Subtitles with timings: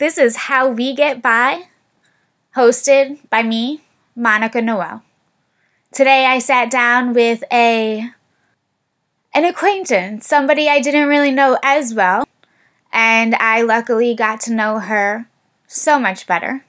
[0.00, 1.64] This is How We Get By,
[2.56, 3.82] hosted by me,
[4.16, 5.02] Monica Noel.
[5.92, 8.10] Today I sat down with a
[9.34, 12.26] an acquaintance, somebody I didn't really know as well,
[12.90, 15.28] and I luckily got to know her
[15.66, 16.64] so much better.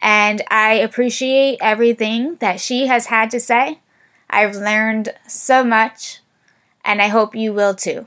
[0.00, 3.80] And I appreciate everything that she has had to say.
[4.30, 6.20] I've learned so much,
[6.82, 8.06] and I hope you will too.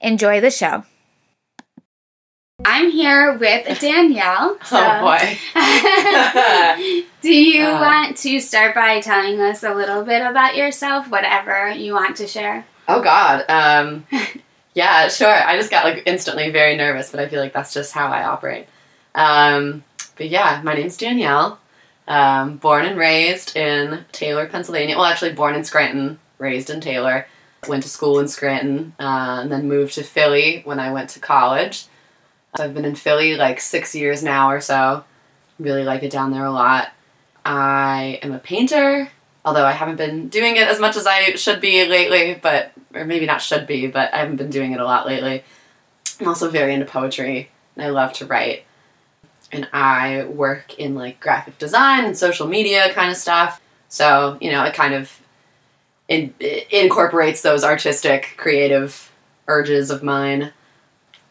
[0.00, 0.82] Enjoy the show.
[2.64, 4.58] I'm here with Danielle.
[4.64, 4.76] So.
[4.78, 5.38] Oh boy.
[7.20, 11.70] do you uh, want to start by telling us a little bit about yourself, whatever
[11.70, 12.66] you want to share?
[12.88, 13.44] Oh God.
[13.48, 14.06] Um,
[14.74, 15.28] yeah, sure.
[15.28, 18.24] I just got like instantly very nervous, but I feel like that's just how I
[18.24, 18.66] operate.
[19.14, 19.84] Um,
[20.16, 21.58] but yeah, my name's Danielle.
[22.08, 24.96] Um, born and raised in Taylor, Pennsylvania.
[24.96, 27.26] Well, actually, born in Scranton, raised in Taylor.
[27.68, 31.20] Went to school in Scranton, uh, and then moved to Philly when I went to
[31.20, 31.86] college.
[32.54, 35.04] I've been in Philly like six years now or so.
[35.58, 36.88] Really like it down there a lot.
[37.44, 39.10] I am a painter,
[39.44, 43.04] although I haven't been doing it as much as I should be lately, but or
[43.04, 45.44] maybe not should be, but I haven't been doing it a lot lately.
[46.20, 48.64] I'm also very into poetry, and I love to write.
[49.50, 53.60] And I work in like graphic design and social media kind of stuff.
[53.88, 55.20] So, you know, it kind of
[56.08, 59.10] in, it incorporates those artistic, creative
[59.48, 60.52] urges of mine.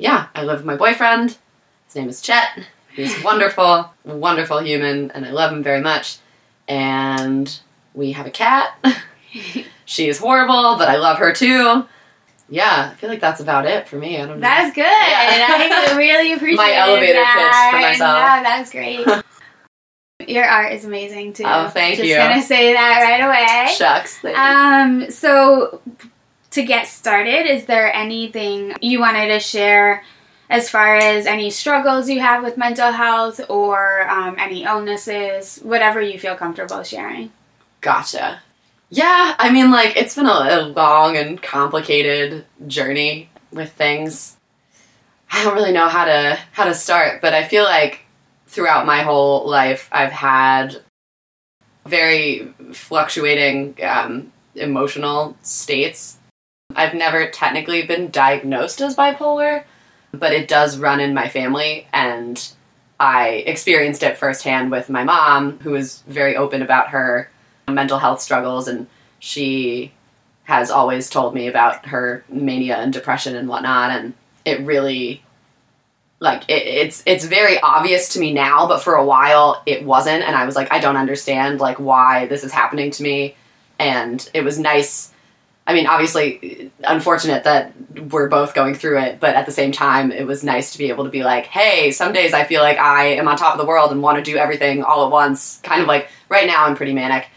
[0.02, 1.38] Yeah, I live with my boyfriend.
[1.86, 2.66] His name is Chet.
[2.96, 6.18] He's wonderful, wonderful human, and I love him very much.
[6.68, 7.56] And
[7.94, 8.84] we have a cat.
[9.86, 11.86] she is horrible, but I love her too.
[12.50, 14.18] Yeah, I feel like that's about it for me.
[14.18, 14.42] I don't know.
[14.42, 14.82] That's good.
[14.82, 15.86] Yeah.
[15.92, 17.70] I really appreciate my elevator that.
[17.72, 18.18] pitch for myself.
[18.18, 19.08] Yeah, that's great.
[20.28, 21.44] Your art is amazing too.
[21.46, 22.16] Oh, thank Just you.
[22.16, 23.76] Just gonna say that right away.
[23.76, 24.18] Shucks.
[24.18, 24.40] Thanks.
[24.40, 25.12] Um.
[25.12, 25.80] So,
[26.52, 30.04] to get started, is there anything you wanted to share?
[30.50, 36.02] As far as any struggles you have with mental health or um, any illnesses, whatever
[36.02, 37.32] you feel comfortable sharing.
[37.80, 38.42] Gotcha.
[38.90, 44.36] Yeah, I mean, like, it's been a, a long and complicated journey with things.
[45.32, 48.02] I don't really know how to how to start, but I feel like
[48.48, 50.82] throughout my whole life, I've had
[51.86, 56.18] very fluctuating um, emotional states.
[56.76, 59.64] I've never technically been diagnosed as bipolar,
[60.14, 62.52] but it does run in my family, and
[63.00, 67.30] I experienced it firsthand with my mom, who was very open about her
[67.68, 68.88] mental health struggles, and
[69.20, 69.92] she
[70.44, 74.14] has always told me about her mania and depression and whatnot, and
[74.46, 75.24] it really
[76.22, 80.24] like it, it's it's very obvious to me now but for a while it wasn't
[80.24, 83.36] and i was like i don't understand like why this is happening to me
[83.80, 85.11] and it was nice
[85.72, 87.74] i mean obviously unfortunate that
[88.10, 90.90] we're both going through it but at the same time it was nice to be
[90.90, 93.60] able to be like hey some days i feel like i am on top of
[93.60, 96.66] the world and want to do everything all at once kind of like right now
[96.66, 97.28] i'm pretty manic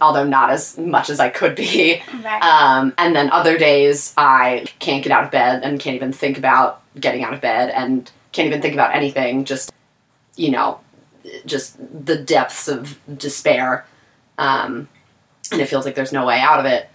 [0.00, 2.02] although not as much as I could be.
[2.22, 2.42] Right.
[2.42, 6.36] Um, and then other days I can't get out of bed and can't even think
[6.36, 9.44] about getting out of bed and can't even think about anything.
[9.44, 9.72] Just,
[10.36, 10.80] you know,
[11.46, 13.86] just the depths of despair.
[14.38, 14.88] Um,
[15.50, 16.88] and it feels like there's no way out of it.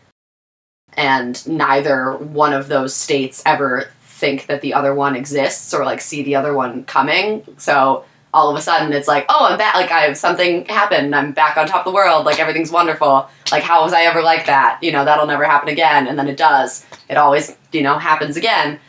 [0.97, 6.01] And neither one of those states ever think that the other one exists or like
[6.01, 7.44] see the other one coming.
[7.57, 9.75] So all of a sudden it's like, oh, I'm back.
[9.75, 11.16] Like I have something happened.
[11.16, 12.25] I'm back on top of the world.
[12.25, 13.29] Like everything's wonderful.
[13.51, 14.79] Like how was I ever like that?
[14.81, 16.07] You know, that'll never happen again.
[16.07, 16.85] And then it does.
[17.09, 18.79] It always, you know, happens again.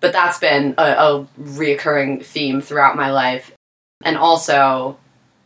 [0.00, 3.52] But that's been a, a reoccurring theme throughout my life.
[4.04, 4.98] And also,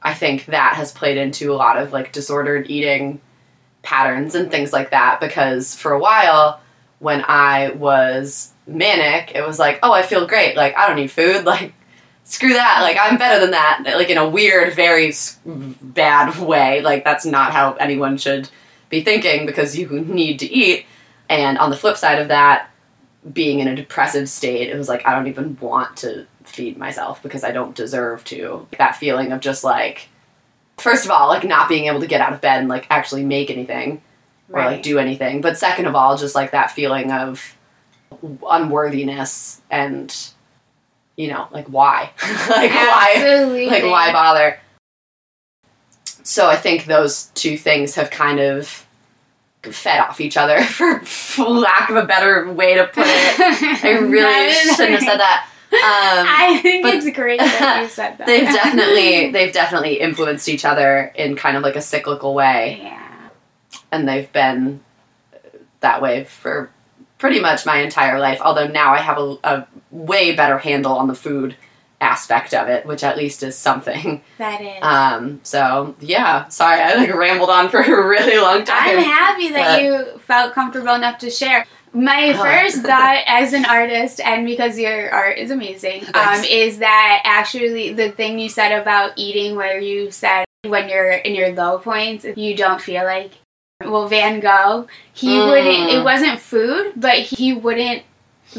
[0.03, 3.21] I think that has played into a lot of like disordered eating
[3.87, 6.61] patterns and things like that because for a while
[6.99, 10.57] when I was manic, it was like, oh, I feel great.
[10.57, 11.45] Like, I don't need food.
[11.57, 11.73] Like,
[12.25, 12.81] screw that.
[12.83, 13.85] Like i'm better than that.
[13.85, 15.13] Like in a weird very
[15.45, 16.83] bad way.
[16.83, 18.49] Like that's not how anyone should
[18.91, 20.87] be thinking because you need to eat.
[21.29, 22.71] And on the flip side of that
[23.33, 27.21] being in a depressive state it was like i don't even want to feed myself
[27.23, 28.67] because i don't deserve to.
[28.79, 30.09] That feeling of just like
[30.79, 33.25] first of all like not being able to get out of bed and like actually
[33.25, 34.01] make anything
[34.51, 34.67] or Right.
[34.77, 35.41] like do anything.
[35.41, 37.57] But second of all just like that feeling of
[38.49, 40.15] unworthiness and
[41.17, 42.11] you know like why?
[42.49, 43.45] Like why?
[43.69, 44.59] Like why bother?
[46.23, 48.85] So i think those two things have kind of
[49.63, 53.41] fed off each other for, for lack of a better way to put it.
[53.85, 55.81] I really shouldn't have said that um,
[56.29, 58.27] I think it's great that you said that.
[58.27, 63.29] they've definitely they've definitely influenced each other in kind of like a cyclical way yeah.
[63.91, 64.81] and they've been
[65.81, 66.71] that way for
[67.19, 71.09] pretty much my entire life although now i have a, a way better handle on
[71.09, 71.57] the food
[72.01, 74.23] aspect of it, which at least is something.
[74.39, 74.83] That is.
[74.83, 78.99] Um, so yeah, sorry, I like rambled on for a really long time.
[78.99, 81.67] I'm happy that you felt comfortable enough to share.
[81.97, 82.43] My Oh.
[82.43, 87.95] first thought as an artist, and because your art is amazing, um, is that actually
[87.95, 92.27] the thing you said about eating, where you said when you're in your low points,
[92.37, 93.31] you don't feel like.
[93.83, 95.49] Well, Van Gogh, he Mm.
[95.49, 95.91] wouldn't.
[95.91, 98.03] It wasn't food, but he wouldn't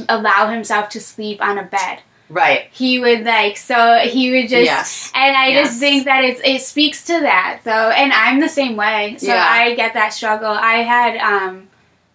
[0.10, 2.00] allow himself to sleep on a bed.
[2.30, 2.68] right.
[2.74, 5.12] He would like so he would just yes.
[5.16, 5.68] and I Yes.
[5.70, 9.16] just think that it's it speaks to that though, and I'm the same way.
[9.18, 9.48] So Yeah.
[9.50, 10.52] I get that struggle.
[10.52, 11.67] I had um,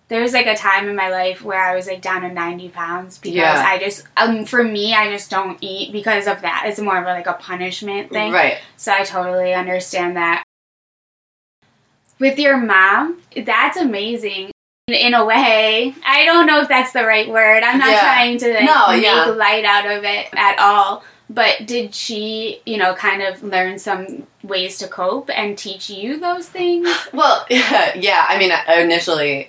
[0.09, 2.69] there was like a time in my life where I was like down to ninety
[2.69, 3.65] pounds because Yeah.
[3.67, 6.65] I just um for me I just don't eat because of that.
[6.67, 8.33] It's more of a, like a punishment thing.
[8.33, 8.59] Right.
[8.77, 10.43] So I totally understand that.
[12.19, 14.51] With your mom, that's amazing.
[14.89, 17.63] In a way, I don't know if that's the right word.
[17.63, 18.01] I'm not Yeah.
[18.01, 19.25] trying to No, make yeah.
[19.27, 21.05] light out of it at all.
[21.31, 26.21] But did she, you know, kind of learn some ways to cope and teach you
[26.21, 26.89] those things?
[27.13, 28.27] Well, yeah, yeah.
[28.29, 29.49] I mean, initially,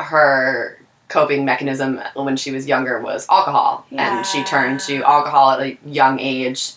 [0.00, 0.78] her
[1.08, 5.78] coping mechanism when she was younger was alcohol, and she turned to alcohol at a
[5.86, 6.72] young age.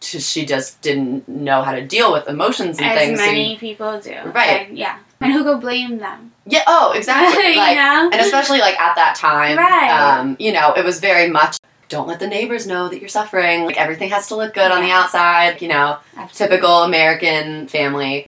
[0.00, 3.20] To, she just didn't know how to deal with emotions and As things.
[3.20, 4.16] so many you- people do.
[4.34, 4.66] Right.
[4.68, 4.98] And, yeah.
[5.20, 6.32] And who could blame them?
[6.44, 6.64] yeah.
[6.66, 7.50] Oh, exactly.
[7.50, 8.10] you know?
[8.12, 9.90] and especially like at that time, Right.
[10.18, 11.56] um, you know, it was very much.
[11.88, 13.64] Don't let the neighbors know that you're suffering.
[13.64, 15.62] Like everything has to look good on the outside.
[15.62, 16.56] You know, Absolutely.
[16.56, 18.26] typical American family.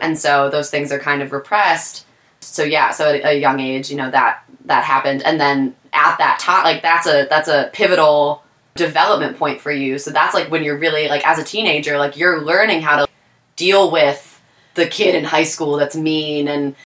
[0.00, 2.06] And so those things are kind of repressed.
[2.46, 6.16] So yeah, so at a young age, you know, that that happened and then at
[6.18, 8.42] that time like that's a that's a pivotal
[8.74, 9.98] development point for you.
[9.98, 13.08] So that's like when you're really like as a teenager, like you're learning how to
[13.56, 14.40] deal with
[14.74, 16.76] the kid in high school that's mean and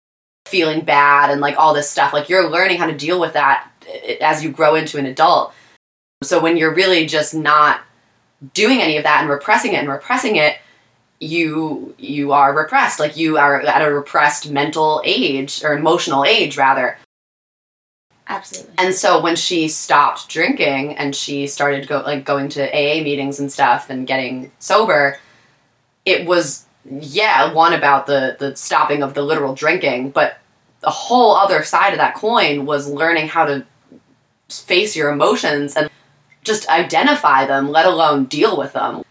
[0.46, 2.12] feeling bad and like all this stuff.
[2.12, 5.52] Like you're learning how to deal with that eh, as you grow into an adult.
[6.22, 7.80] So when you're really just not
[8.54, 10.56] doing any of that and repressing it and repressing it,
[11.20, 12.98] you you are repressed.
[12.98, 16.96] Like you are at a repressed mental age or emotional age rather.
[18.26, 18.74] Absolutely.
[18.78, 23.40] And so when she stopped drinking and she started go like going to AA meetings
[23.40, 25.18] and stuff and getting sober,
[26.04, 30.38] it was yeah, one about the the stopping of the literal drinking, but
[30.80, 33.66] the whole other side of that coin was learning how to
[34.48, 35.90] face your emotions and
[36.42, 39.02] just identify them, let alone deal with them.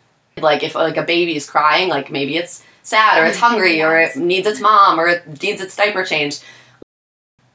[0.41, 4.15] Like if like a baby's crying, like maybe it's sad or it's hungry or it
[4.15, 6.43] needs its mom or it needs its diaper changed.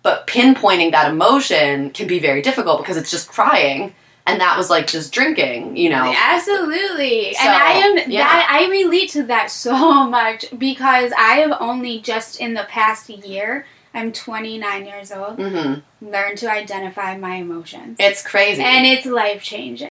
[0.03, 3.95] But pinpointing that emotion can be very difficult because it's just crying
[4.27, 6.13] and that was like just drinking, you know.
[6.17, 7.35] Absolutely.
[7.35, 8.23] So, and I am yeah.
[8.23, 13.09] that I relate to that so much because I have only just in the past
[13.09, 15.83] year, I'm 29 years old, Mhm.
[16.03, 17.97] learned to identify my emotions.
[18.01, 18.63] It's crazy.
[18.63, 19.89] and it's life changing.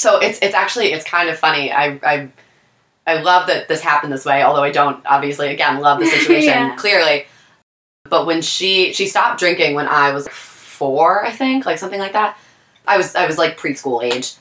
[0.00, 1.70] So it's it's actually it's kind of funny.
[1.72, 2.28] I I
[3.06, 6.48] I love that this happened this way, although I don't obviously again love the situation
[6.48, 6.76] Yeah.
[6.76, 7.26] clearly.
[8.08, 12.14] But when she she stopped drinking when I was 4, I think, like something like
[12.14, 12.36] that.
[12.86, 14.34] I was I was like preschool age.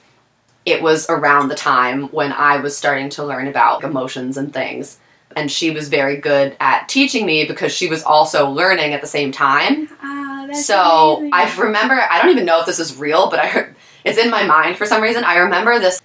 [0.66, 4.98] It was around the time when I was starting to learn about emotions and things.
[5.36, 9.08] And she was very good at teaching me because she was also learning at the
[9.08, 9.88] same time.
[10.04, 11.32] Oh, that's So amazing.
[11.34, 13.76] I remember, I don't even know if this is real, but I heard,
[14.10, 15.24] it's in my mind for some reason.
[15.24, 16.02] I remember this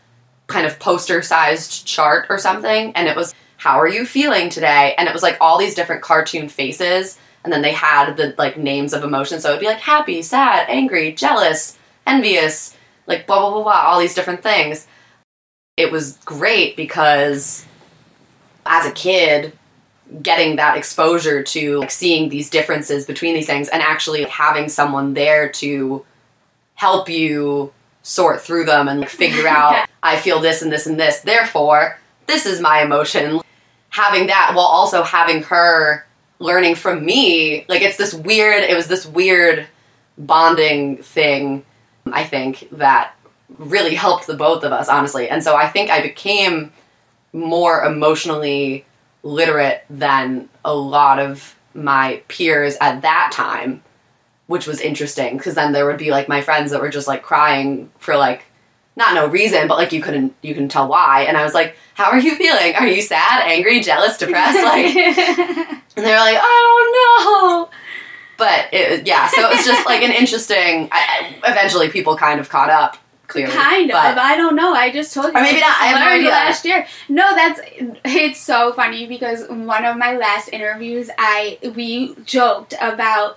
[0.46, 4.94] kind of poster sized chart or something, and it was, How are you feeling today?
[4.99, 8.56] And it was like all these different cartoon faces, and then they had the like
[8.56, 9.42] names of emotions.
[9.42, 13.82] So it would be like happy, sad, angry, jealous, envious, like blah, blah, blah, blah,
[13.87, 14.87] all these different things.
[15.76, 17.66] It was great because
[18.66, 19.58] as a kid,
[20.23, 25.14] getting that exposure to like seeing these differences between these things and actually having someone
[25.14, 26.04] there to
[26.75, 27.73] help you
[28.04, 31.20] sort through them and like, figure out I feel this and this and this.
[31.20, 33.40] Therefore this is my emotion.
[33.90, 36.06] Having that while also having her
[36.38, 39.66] learning from me like it's this weird it was this weird
[40.18, 41.64] bonding thing
[42.06, 43.14] I think that
[43.58, 45.28] really helped the both of us honestly.
[45.28, 46.73] And so I think I became
[47.32, 48.84] more emotionally
[49.23, 53.82] literate than a lot of my peers at that time,
[54.46, 57.22] which was interesting because then there would be like my friends that were just like
[57.22, 58.44] crying for like
[58.96, 61.22] not no reason, but like you couldn't you can tell why.
[61.26, 62.74] And I was like, "How are you feeling?
[62.76, 64.94] Are you sad, angry, jealous, depressed?" Like,
[65.96, 67.70] and they were like, "I don't know."
[68.36, 70.88] But it, yeah, so it was just like an interesting.
[70.92, 72.96] I, I- eventually, people kind of caught up.
[73.26, 74.18] Clearly, Kind but- of.
[74.18, 74.74] I don't know.
[74.74, 75.38] I just told you.
[75.38, 75.80] Or maybe I not.
[75.80, 76.86] I have no last year.
[77.08, 77.60] No, that's
[78.04, 83.36] it's so funny because one of my last interviews, I we joked about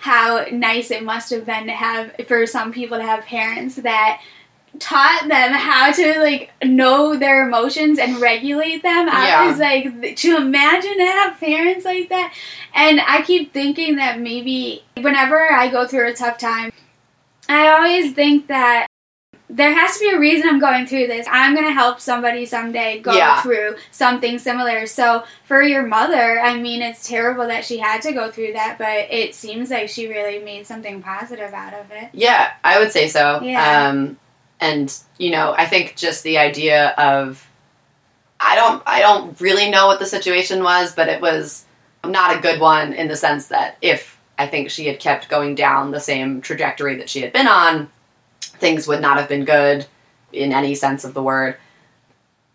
[0.00, 4.20] how nice it must have been to have for some people to have parents that
[4.78, 9.08] taught them how to like know their emotions and regulate them.
[9.08, 9.50] I Yeah.
[9.50, 12.32] was like to imagine to have parents like that.
[12.74, 16.70] And I keep thinking that maybe whenever I go through a tough time,
[17.48, 18.87] I always think that
[19.50, 21.26] there has to be a reason I'm going through this.
[21.30, 23.40] I'm going to help somebody someday go Yeah.
[23.40, 24.86] through something similar.
[24.86, 28.76] So, for your mother, I mean, it's terrible that she had to go through that,
[28.78, 32.10] but it seems like she really made something positive out of it.
[32.12, 33.40] Yeah, I would say so.
[33.42, 33.88] Yeah.
[33.88, 34.18] Um,
[34.60, 37.46] and you know, I think just the idea of
[38.40, 41.64] I don't I don't really know what the situation was, but it was
[42.04, 45.54] not a good one in the sense that if I think she had kept going
[45.54, 47.90] down the same trajectory that she had been on,
[48.58, 49.86] things would not have been good
[50.32, 51.56] in any sense of the word.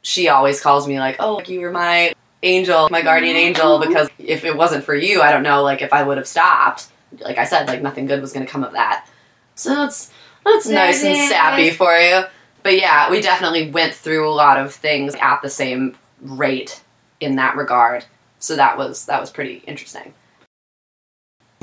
[0.01, 4.43] She always calls me like, "Oh, you were my angel, my guardian angel," because if
[4.43, 6.87] it wasn't for you, I don't know, like if I would have stopped.
[7.19, 9.07] Like I said, like nothing good was going to come of that.
[9.55, 10.11] So that's
[10.43, 12.23] that's That nice and sappy for you.
[12.63, 16.81] But yeah, we definitely went through a lot of things at the same rate
[17.19, 18.05] in that regard.
[18.39, 20.13] So that was that was pretty interesting.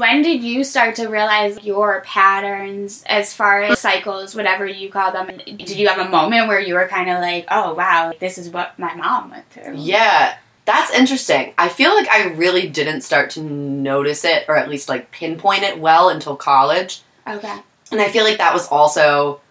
[0.00, 5.12] When did you start to realize your patterns as far as cycles, whatever you call
[5.12, 5.26] them?
[5.44, 8.48] Did you have a moment where you were kind of like, oh, wow, this is
[8.48, 9.74] what my mom went through?
[9.76, 11.52] Yeah, that's interesting.
[11.58, 15.64] I feel like I really didn't start to notice it or at least like pinpoint
[15.64, 17.02] it well until college.
[17.28, 17.58] Okay.
[17.92, 19.42] And I feel like that was also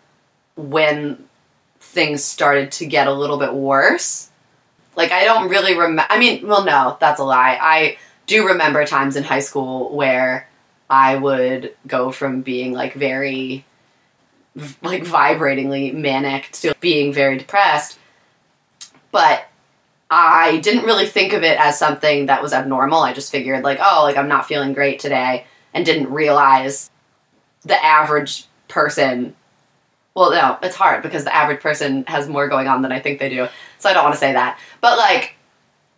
[0.55, 1.25] when
[1.79, 4.31] things started to get a little bit worse.
[4.95, 6.07] Like, I don't really remember.
[6.09, 7.59] I mean, well, no, that's a lie.
[7.61, 7.97] I
[8.29, 10.47] do remember times in high school where
[10.89, 13.65] I would go from being like very,
[14.81, 17.97] like, vibratingly manic to being very depressed.
[19.11, 19.47] But
[20.11, 22.99] I didn't really think of it as something that was abnormal.
[22.99, 26.91] I just figured, like, oh, like, I'm not feeling great today, and didn't realize
[27.63, 29.35] the average person
[30.15, 33.19] well no it's hard because the average person has more going on than i think
[33.19, 33.47] they do
[33.79, 35.35] so i don't want to say that but like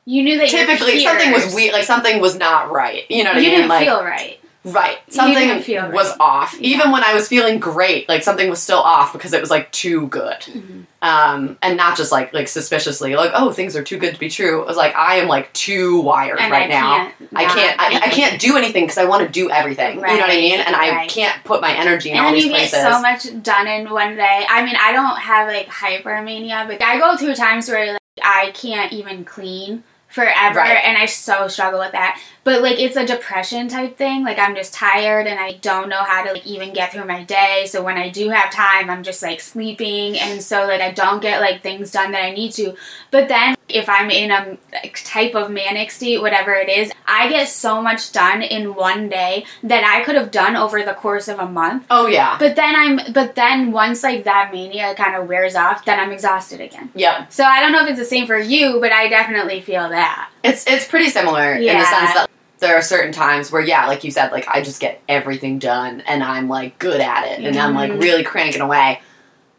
[0.06, 3.42] You knew that typically something was weird like something was not right you know what
[3.42, 4.40] You i mean didn't like feel right.
[4.64, 5.94] right you something feel right.
[5.94, 6.76] was off Yeah.
[6.76, 9.72] even when i was feeling great like something was still off because it was like
[9.72, 10.86] too good Mhm.
[11.04, 14.30] um and not just like like suspiciously like oh things are too good to be
[14.30, 17.46] true it was like i am like too wired And right I now can't I
[17.46, 17.80] can't.
[17.80, 19.96] I, I can't do anything because I want to do everything.
[19.96, 20.60] you know what I mean?
[20.60, 22.74] And I can't put my energy in And all these you places.
[22.74, 24.46] get so much done in one day.
[24.50, 28.52] I mean, I don't have like hypermania, but I go through times where like, I
[28.54, 30.84] can't even clean forever, Right.
[30.84, 32.20] and I so struggle with that.
[32.44, 34.24] But like, it's a depression type thing.
[34.24, 37.24] Like, I'm just tired, and I don't know how to like even get through my
[37.24, 37.66] day.
[37.68, 41.22] So when I do have time, I'm just like sleeping, and so like I don't
[41.22, 42.76] get like things done that I need to.
[43.12, 44.58] But then if I'm in a
[45.04, 49.46] type of manic state, whatever it is, I get so much done in one day
[49.64, 51.86] that I could have done over the course of a month.
[51.90, 52.38] oh yeah.
[52.38, 56.12] But then I'm but then once like that mania kind of wears off, then I'm
[56.12, 56.90] exhausted again.
[56.96, 57.32] Yep.
[57.32, 60.30] So I don't know if it's the same for you, but I definitely feel that.
[60.44, 62.30] It's it's pretty similar in the sense that
[62.60, 66.02] there are certain times where yeah, like you said, like I just get everything done
[66.02, 68.02] and I'm like good at it and I'm like Mhm.
[68.02, 69.02] really cranking away.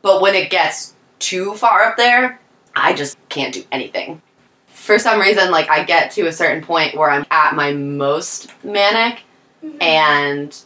[0.03, 2.41] But when it gets too far up there,
[2.75, 4.23] I just can't do anything.
[4.67, 8.53] For some reason, like I get to a certain point where I'm at my most
[8.65, 9.23] manic
[9.81, 10.57] and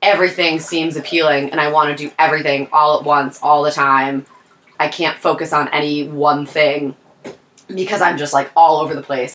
[0.00, 4.24] everything seems appealing and I want to do everything all at once, all the time.
[4.78, 6.96] I can't focus on any one thing
[7.68, 9.34] because I'm just like all over the place.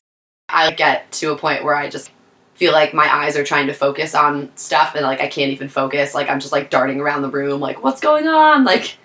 [0.55, 2.09] I get to a point where I just
[2.55, 5.67] feel like my eyes are trying to focus on stuff and like I can't even
[5.67, 6.15] focus.
[6.15, 8.63] Like I'm just like darting around the room, like, what's going on?
[8.75, 8.97] Like,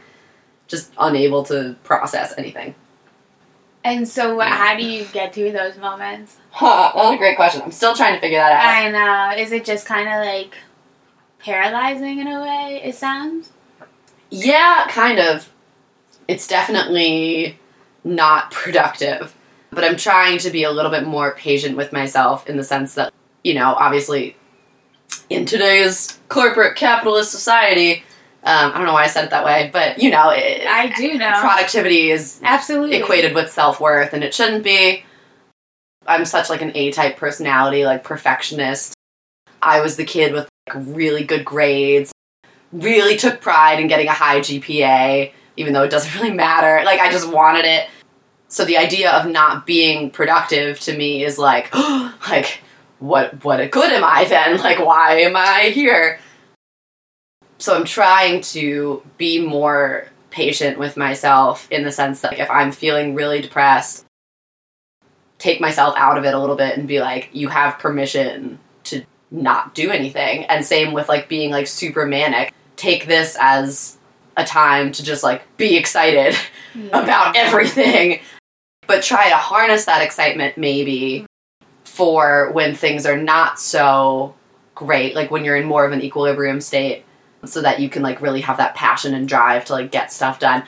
[0.68, 2.76] just unable to process anything.
[3.82, 6.36] And so what, how do you get through those moments?
[6.50, 7.62] Huh, that's a great question.
[7.62, 8.64] I'm still trying to figure that out.
[8.64, 9.42] I know.
[9.42, 10.56] Is it just kind of like
[11.38, 12.80] paralyzing in a way?
[12.84, 13.50] It sounds.
[14.30, 15.50] Yeah, kind of.
[16.28, 17.58] It's definitely
[18.04, 19.34] not productive.
[19.70, 22.94] But I'm trying to be a little bit more patient with myself in the sense
[22.94, 23.12] that,
[23.44, 24.36] you know, obviously
[25.28, 28.02] in today's corporate capitalist society,
[28.42, 30.92] um, I don't know why I said it that way, but, you know, it, I
[30.96, 31.32] do know.
[31.40, 32.96] productivity is Absolutely.
[32.96, 35.04] equated with self-worth and it shouldn't be.
[36.06, 38.94] I'm such like an A-type personality, like perfectionist.
[39.62, 42.12] I was the kid with like really good grades,
[42.72, 46.82] really took pride in getting a high GPA, even though it doesn't really matter.
[46.84, 47.88] Like I just wanted it.
[48.50, 51.74] So the idea of not being productive to me is like,
[52.28, 52.60] like
[52.98, 54.58] what what good am I then?
[54.62, 56.18] Like why am I here?
[57.58, 62.50] So I'm trying to be more patient with myself in the sense that like, if
[62.50, 64.04] I'm feeling really depressed,
[65.38, 69.04] take myself out of it a little bit and be like, you have permission to
[69.30, 70.44] not do anything.
[70.44, 72.52] And same with like being like super manic.
[72.76, 73.98] Take this as
[74.36, 76.36] a time to just like be excited
[76.92, 78.20] about everything,
[78.90, 81.24] but try to harness that excitement maybe
[81.84, 84.34] for when things are not so
[84.74, 87.04] great, like when you're in more of an equilibrium state,
[87.44, 90.40] so that you can like really have that passion and drive to like get stuff
[90.40, 90.64] done.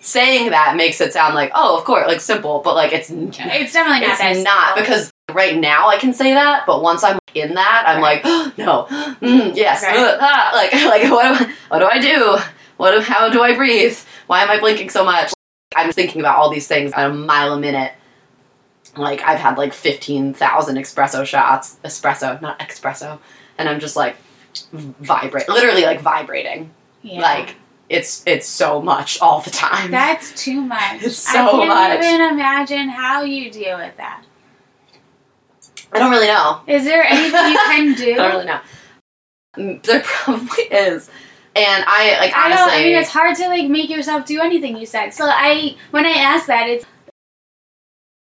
[0.00, 3.36] Saying that makes it sound like, oh, of course, like simple, but like it's It's
[3.74, 7.52] definitely not it's not because right now I can say that, but once I'm in
[7.54, 8.24] that, I'm Right.
[8.24, 8.86] like, no,
[9.20, 9.98] mm, yes, Right.
[9.98, 12.38] uh, ah, like, like what do, what do I do?
[12.78, 13.98] What do, how do I breathe?
[14.28, 15.32] Why am I blinking so much?
[15.74, 17.92] I'm thinking about all these things at a mile a minute.
[18.96, 23.18] Like I've had like fifteen thousand espresso shots, espresso, not espresso,
[23.58, 24.16] and I'm just like
[24.72, 26.70] vibrate, literally like vibrating.
[27.02, 27.20] Yeah.
[27.20, 27.56] Like
[27.88, 29.90] it's it's so much all the time.
[29.90, 31.02] That's too much.
[31.02, 31.98] It's I can't much.
[32.04, 34.22] even imagine how you deal with that.
[35.92, 36.60] I don't really know.
[36.66, 38.12] Is there anything you can do?
[38.12, 38.60] I don't really know.
[39.56, 41.10] Mm, There probably is.
[41.56, 42.80] And I like I honestly don't.
[42.80, 44.76] I mean, it's hard to like make yourself do anything.
[44.76, 45.24] You said so.
[45.26, 46.84] I when I asked that, it's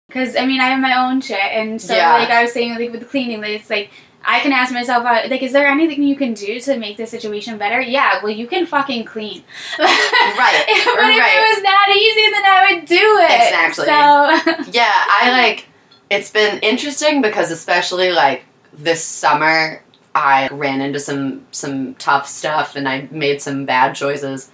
[0.08, 2.13] because I mean I have my own shit, and so Yeah.
[2.13, 3.89] like I was saying like with the cleaning, like, it's like
[4.24, 7.12] I can ask myself uh, like, is there anything you can do to make this
[7.12, 7.79] situation better?
[7.79, 9.44] Yeah, well, you can fucking clean.
[9.79, 11.17] Right, but right.
[11.17, 13.44] if it was that easy, then I would do it.
[13.44, 13.86] Exactly.
[13.86, 15.67] So yeah, I like
[16.10, 19.82] it's been interesting because especially like this summer
[20.15, 24.50] I ran into some some tough stuff and I made some bad choices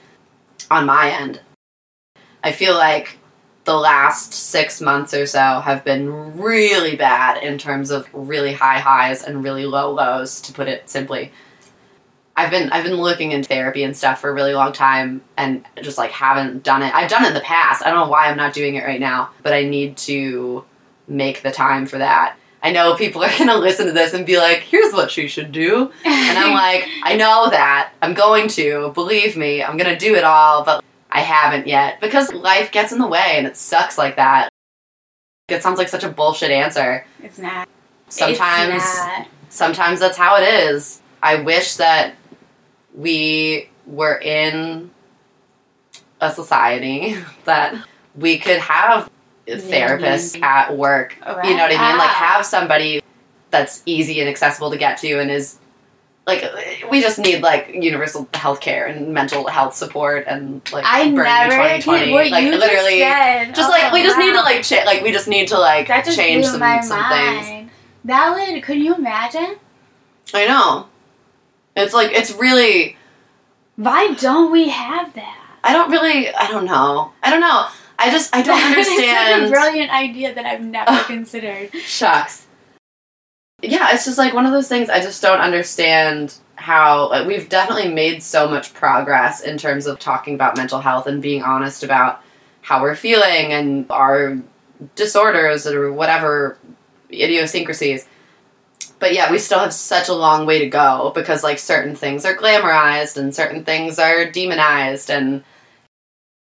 [0.71, 1.39] on my end.
[2.43, 3.19] I feel like
[3.63, 8.79] the last 6 months or so have been really bad in terms of really high
[8.79, 11.31] highs and really low lows to put it simply.
[12.35, 15.63] I've been I've been looking in therapy and stuff for a really long time and
[15.83, 16.95] just like haven't done it.
[16.95, 17.85] I've done it in the past.
[17.85, 20.65] I don't know why I'm not doing it right now, but I need to
[21.07, 22.35] make the time for that.
[22.63, 25.27] I know people are going to listen to this and be like, "Here's what she
[25.27, 27.93] should do." And I'm like, "I know that.
[28.01, 28.91] I'm going to.
[28.93, 29.63] Believe me.
[29.63, 33.07] I'm going to do it all, but I haven't yet because life gets in the
[33.07, 34.49] way and it sucks like that."
[35.47, 37.05] It sounds like such a bullshit answer.
[37.21, 37.67] it's not.
[38.07, 39.27] Sometimes it's not.
[39.49, 41.01] sometimes that's how it is.
[41.21, 42.15] I wish that
[42.95, 44.91] we were in
[46.21, 47.75] a society that
[48.15, 49.09] we could have
[49.47, 50.43] therapists Mhm.
[50.43, 51.15] at work.
[51.25, 51.45] Right.
[51.45, 51.97] You know what I mean?
[51.97, 52.35] Like Ah.
[52.35, 53.01] have somebody
[53.49, 55.57] that's easy and accessible to get to and is
[56.27, 56.43] like
[56.91, 61.15] we just need like universal health care and mental health support and like I Bernie
[61.15, 62.05] never 2020.
[62.05, 63.55] get what like you literally just said.
[63.55, 65.87] just Oh, like we just need to like cha- like we just need to like
[65.87, 67.47] that just change blew some my some things.
[67.47, 67.69] mind.
[68.05, 68.63] That would.
[68.63, 69.55] Could you imagine?
[70.33, 70.85] I know.
[71.75, 72.97] It's like it's really
[73.75, 75.37] Why don't we have that?
[75.63, 77.11] I don't really I don't know.
[77.23, 77.65] I don't know.
[78.01, 79.43] I just I don't understand.
[79.43, 81.73] Is such a brilliant idea that I've never considered.
[81.75, 82.47] Shucks.
[83.61, 87.47] Yeah, it's just like one of those things I just don't understand how like, we've
[87.47, 91.83] definitely made so much progress in terms of talking about mental health and being honest
[91.83, 92.23] about
[92.61, 94.39] how we're feeling and our
[94.95, 96.57] disorders or whatever
[97.11, 98.07] idiosyncrasies.
[98.97, 102.25] But yeah, we still have such a long way to go because like certain things
[102.25, 105.43] are glamorized and certain things are demonized and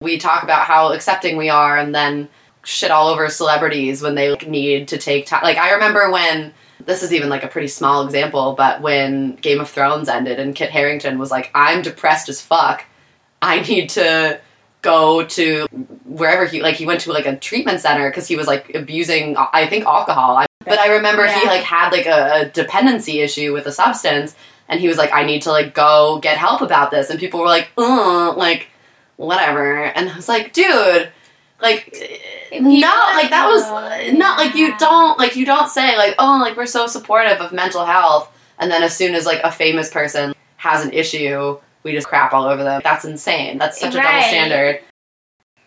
[0.01, 2.29] we talk about how accepting we are and then
[2.63, 5.43] shit all over celebrities when they like, need to take time.
[5.43, 6.53] Like I remember when
[6.83, 10.55] this is even like a pretty small example, but when Game of Thrones ended and
[10.55, 12.85] Kit Harington was like, "I'm depressed as fuck.
[13.41, 14.39] I need to
[14.81, 15.65] go to
[16.03, 19.35] wherever he like he went to like a treatment center because he was like abusing
[19.37, 23.65] I think alcohol." But I remember he like had like a, a dependency issue with
[23.67, 24.35] a substance,
[24.67, 27.39] and he was like, "I need to like go get help about this," and people
[27.39, 28.67] were like, "Uh, like."
[29.17, 31.09] Whatever, and I was like, dude,
[31.61, 31.93] like
[32.51, 36.57] no, like that was not like you don't like you don't say like oh like
[36.57, 40.35] we're so supportive of mental health and then as soon as like a famous person
[40.57, 42.81] has an issue we just crap all over them.
[42.83, 43.59] That's insane.
[43.59, 44.81] That's such a double standard.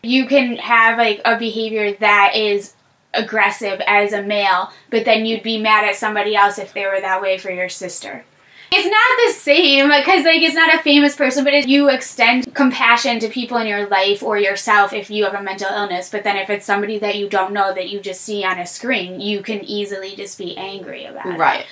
[0.02, 2.74] You can have like a behavior that is
[3.14, 7.00] aggressive as a male, but then you'd be mad at somebody else if they were
[7.00, 8.24] that way for your sister.
[8.70, 12.54] It's not the same because like it's not a famous person, but if you extend
[12.54, 16.22] compassion to people in your life or yourself if you have a mental illness, but
[16.24, 19.20] then if it's somebody that you don't know that you just see on a screen,
[19.20, 21.38] you can easily just be angry about it.
[21.38, 21.66] Right.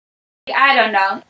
[0.54, 1.22] I don't know.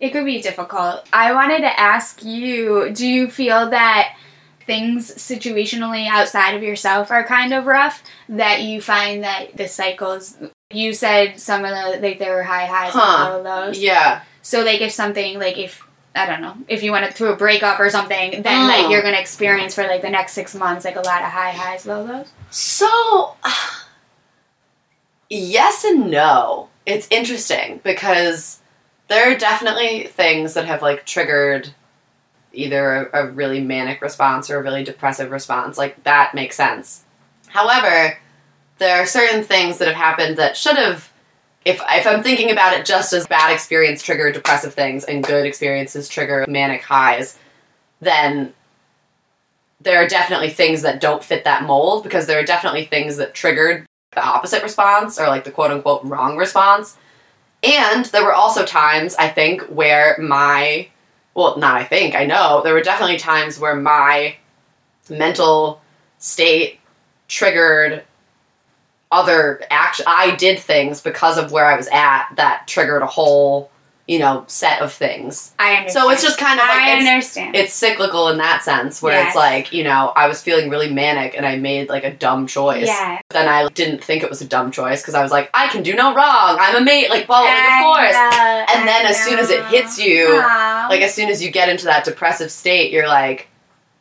[0.00, 1.08] It could be difficult.
[1.12, 4.16] I wanted to ask you do you feel that
[4.66, 8.02] things situationally outside of yourself are kind of rough?
[8.28, 10.36] That you find that the cycles,
[10.72, 13.34] you said some of the, like there were high highs Huh.
[13.36, 13.78] and low lows.
[13.78, 14.22] Yeah.
[14.46, 17.80] So, like, if something, like, if, I don't know, if you went through a breakup
[17.80, 18.68] or something, then, Mm.
[18.68, 21.30] like, you're going to experience for, like, the next six months, like, a lot of
[21.32, 22.28] high highs, low lows?
[22.52, 23.34] So,
[25.28, 26.68] yes and no.
[26.86, 28.60] It's interesting because
[29.08, 31.70] there are definitely things that have like triggered
[32.52, 35.76] either a, a really manic response or a really depressive response.
[35.76, 37.02] Like that makes sense.
[37.48, 38.16] However,
[38.78, 41.10] there are certain things that have happened that should have
[41.66, 45.44] if if I'm thinking about it just as bad experience trigger depressive things and good
[45.44, 47.36] experiences trigger manic highs,
[48.00, 48.54] then
[49.80, 53.34] there are definitely things that don't fit that mold because there are definitely things that
[53.34, 56.96] triggered the opposite response or like the quote unquote wrong response.
[57.64, 60.88] And there were also times I think where my
[61.34, 64.36] well, not I think, I know, there were definitely times where my
[65.10, 65.82] mental
[66.18, 66.78] state
[67.26, 68.04] triggered
[69.12, 73.70] other action I did things because of where I was at that triggered a whole,
[74.08, 75.52] you know, set of things.
[75.58, 75.92] I understand.
[76.04, 77.56] So it's just kind of like I it's, understand.
[77.56, 79.28] it's cyclical in that sense where Yes.
[79.28, 82.46] it's like, you know, I was feeling really manic and I made like a dumb
[82.46, 82.86] choice.
[82.88, 83.20] yeah.
[83.30, 85.82] Then I didn't think it was a dumb choice because I was like, I can
[85.82, 86.56] do no wrong.
[86.60, 87.08] I'm a mate.
[87.10, 88.12] Like, well, like, of course.
[88.12, 90.86] know, And then I as soon as it hits you, Aw.
[90.90, 93.48] Like as soon as you get into that depressive state, you're like,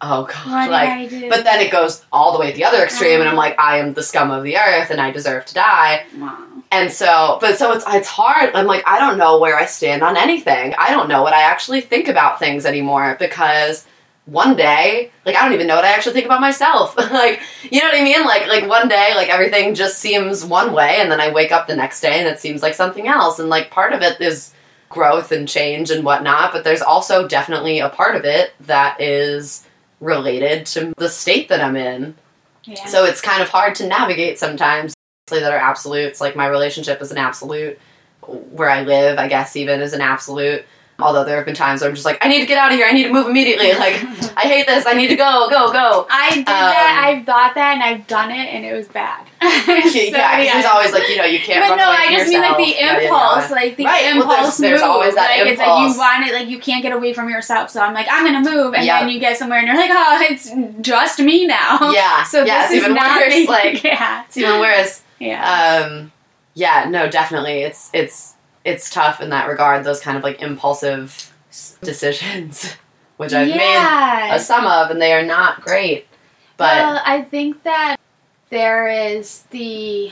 [0.02, 1.30] oh god, like did I do?
[1.30, 3.78] but then it goes all the way to the other extreme, and I'm like, I
[3.78, 6.06] am the scum of the earth, and I deserve to die.
[6.18, 6.38] Wow.
[6.72, 8.54] And so, but so it's it's hard.
[8.54, 10.74] I'm like, I don't know where I stand on anything.
[10.78, 13.86] I don't know what I actually think about things anymore because
[14.26, 16.98] one day, like I don't even know what I actually think about myself.
[16.98, 18.26] like, you know what I mean?
[18.26, 21.68] Like like one day, like everything just seems one way, and then I wake up
[21.68, 23.40] the next day and it seems like something else.
[23.40, 24.54] And like part of it is
[24.90, 29.65] growth and change and whatnot, but there's also definitely a part of it that is
[30.06, 32.16] related to the state that I'm in.
[32.64, 32.86] Yeah.
[32.86, 34.94] So it's kind of hard to navigate sometimes.
[35.28, 36.22] That are absolutes.
[36.22, 37.80] Like my relationship is an absolute.
[38.28, 40.64] Where I live, I guess, even is an absolute.
[40.98, 42.78] Although there have been times where I'm just like, I need to get out of
[42.78, 42.88] here.
[42.88, 43.74] I need to move immediately.
[43.74, 43.96] Like,
[44.38, 44.86] I hate this.
[44.86, 46.08] I need to go, go, go.
[46.10, 47.04] I did Um, that.
[47.06, 49.28] I've thought that, and I've done it, and it was bad.
[49.42, 50.14] yeah, So, because
[50.54, 53.02] there's always like, you know, you can't But no, I just mean like the yourself,
[53.04, 54.90] impulse, like the Right, well, impulse there's- there's move.
[54.90, 55.94] always that like it's like impulse.
[55.94, 57.70] you want it, like you can't get away from yourself.
[57.72, 59.02] So I'm like, I'm gonna move, and Yep.
[59.02, 60.50] then you get somewhere, and you're like, oh, it's
[60.82, 61.92] just me now.
[61.92, 63.48] Yeah, So yeah, this is even not worse, me.
[63.48, 65.02] like- yeah, It's even worse.
[65.20, 65.84] yeah.
[65.90, 66.14] Um,
[66.54, 67.64] yeah, no, definitely.
[67.64, 68.35] It's it's
[68.66, 69.84] it's tough in that regard.
[69.86, 71.32] Those kind of like impulsive
[71.82, 72.74] decisions,
[73.18, 76.08] which I've made a some of, and they are not great.
[76.58, 77.98] But well, I think that
[78.50, 80.12] there is the.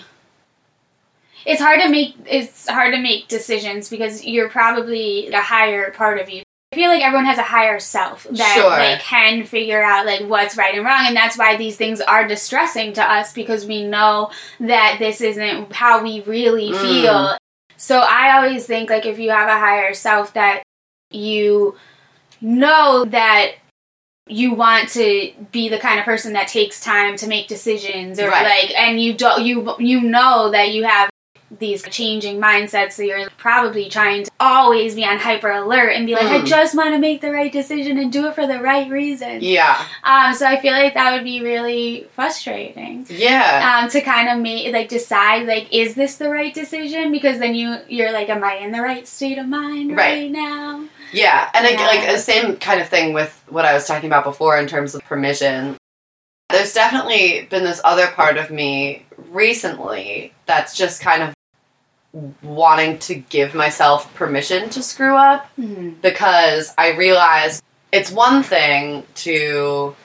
[1.45, 6.19] It's hard to make it's hard to make decisions because you're probably a higher part
[6.21, 6.43] of you.
[6.71, 8.69] I feel like everyone has a higher self that Sure.
[8.69, 12.27] like can figure out like what's right and wrong, and that's why these things are
[12.27, 16.81] distressing to us because we know that this isn't how we really Mm.
[16.81, 17.37] feel.
[17.83, 20.63] So I always think like if you have a higher self that
[21.11, 21.75] you
[22.39, 23.55] know that
[24.25, 28.29] you want to be the kind of person that takes time to make decisions or
[28.29, 28.45] Right.
[28.45, 31.09] like and you don't you you know that you have
[31.59, 36.13] these changing mindsets so you're probably trying to always be on hyper alert and be
[36.15, 36.45] like I Mm.
[36.45, 39.39] just want to make the right decision and do it for the right reason.
[39.41, 44.29] yeah, Um so I feel like that would be really frustrating yeah, um, to kind
[44.29, 48.29] of make like decide like is this the right decision because then you you're like
[48.29, 50.31] am I in the right state of mind right, Right.
[50.31, 51.49] now yeah.
[51.53, 51.85] And like, Yeah.
[51.85, 54.95] like the same kind of thing with what I was talking about before in terms
[54.95, 55.77] of permission.
[56.49, 61.33] There's definitely been this other part of me recently that's just kind of
[62.41, 65.49] wanting to give myself permission to screw up.
[65.59, 65.99] Mm-hmm.
[66.01, 69.95] because I realized it's one thing to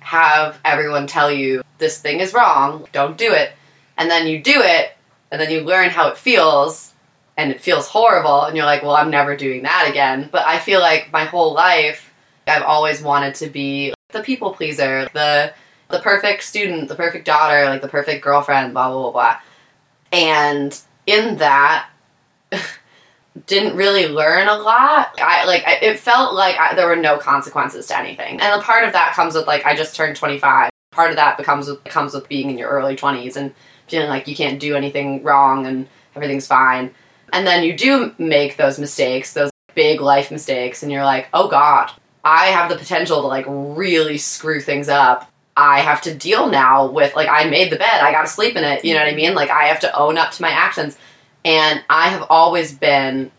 [0.00, 3.52] have everyone tell you this thing is wrong, don't do it,
[3.96, 4.92] and then you do it,
[5.30, 6.92] and then you learn how it feels,
[7.36, 10.28] and it feels horrible, and you're like, well, I'm never doing that again.
[10.32, 12.12] But I feel like my whole life,
[12.46, 15.52] I've always wanted to be the people pleaser, the
[15.88, 19.36] the perfect student, the perfect daughter, like the perfect girlfriend, blah blah blah blah.
[20.12, 21.88] And in that,
[23.46, 25.14] didn't really learn a lot.
[25.20, 28.62] I like I, it felt like I, there were no consequences to anything, and a
[28.62, 30.70] part of that comes with like I just turned twenty five.
[30.92, 33.54] Part of that becomes with, comes with being in your early twenties and
[33.86, 36.92] feeling like you can't do anything wrong and everything's fine.
[37.32, 41.48] And then you do make those mistakes, those big life mistakes, and you're like, oh
[41.48, 41.92] god,
[42.24, 45.29] I have the potential to like really screw things up.
[45.60, 48.56] I have to deal now with like I made the bed, I got to sleep
[48.56, 48.82] in it.
[48.84, 49.34] You know what I mean?
[49.34, 50.96] Like I have to own up to my actions.
[51.44, 53.30] And I have always been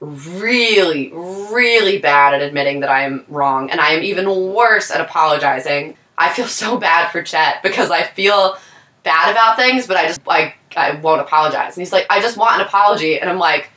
[0.00, 5.00] really, really bad at admitting that I am wrong, and I am even worse at
[5.00, 5.96] apologizing.
[6.18, 8.56] I feel so bad for Chet because I feel
[9.02, 11.76] bad about things, but I just like I won't apologize.
[11.76, 13.70] And he's like, I just want an apology, and I'm like,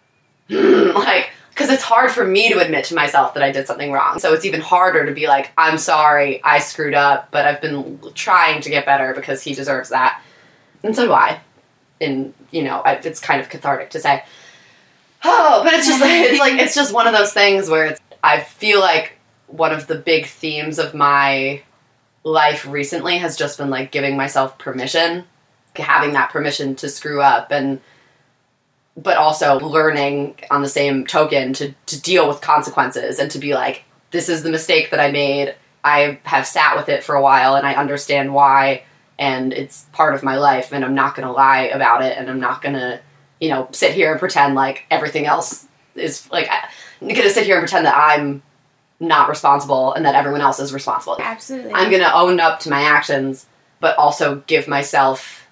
[0.48, 4.18] like because it's hard for me to admit to myself that I did something wrong.
[4.18, 8.00] So it's even harder to be like, I'm sorry, I screwed up, but I've been
[8.14, 10.20] trying to get better because he deserves that,
[10.82, 11.40] and so do I.
[12.00, 14.24] And you know, I, it's kind of cathartic to say.
[15.22, 18.00] Oh, but it's just like it's like it's just one of those things where it's
[18.22, 19.12] I feel like
[19.46, 21.62] one of the big themes of my
[22.24, 25.24] life recently has just been like giving myself permission,
[25.76, 27.80] having that permission to screw up and
[28.96, 33.54] but also learning on the same token to, to deal with consequences and to be
[33.54, 35.54] like, this is the mistake that I made.
[35.82, 38.84] I have sat with it for a while and I understand why
[39.18, 42.40] and it's part of my life and I'm not gonna lie about it and I'm
[42.40, 43.00] not gonna,
[43.40, 46.48] you know, sit here and pretend like everything else is like
[47.00, 48.42] I'm gonna sit here and pretend that I'm
[49.00, 51.16] not responsible and that everyone else is responsible.
[51.20, 51.72] Absolutely.
[51.74, 53.46] I'm gonna own up to my actions,
[53.80, 55.46] but also give myself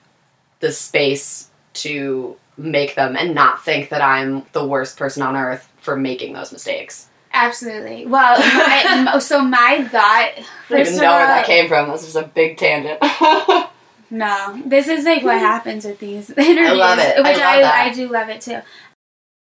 [0.61, 5.69] the space to make them and not think that I'm the worst person on earth
[5.79, 7.09] for making those mistakes.
[7.33, 8.07] Absolutely.
[8.07, 8.38] Well,
[9.05, 10.33] my, so my thought.
[10.37, 11.91] I don't even know where that came from.
[11.91, 12.99] This was a big tangent.
[14.12, 17.17] No, this is like what happens with these interviews, love it.
[17.17, 17.87] I which love I, that.
[17.87, 18.61] I do love it too.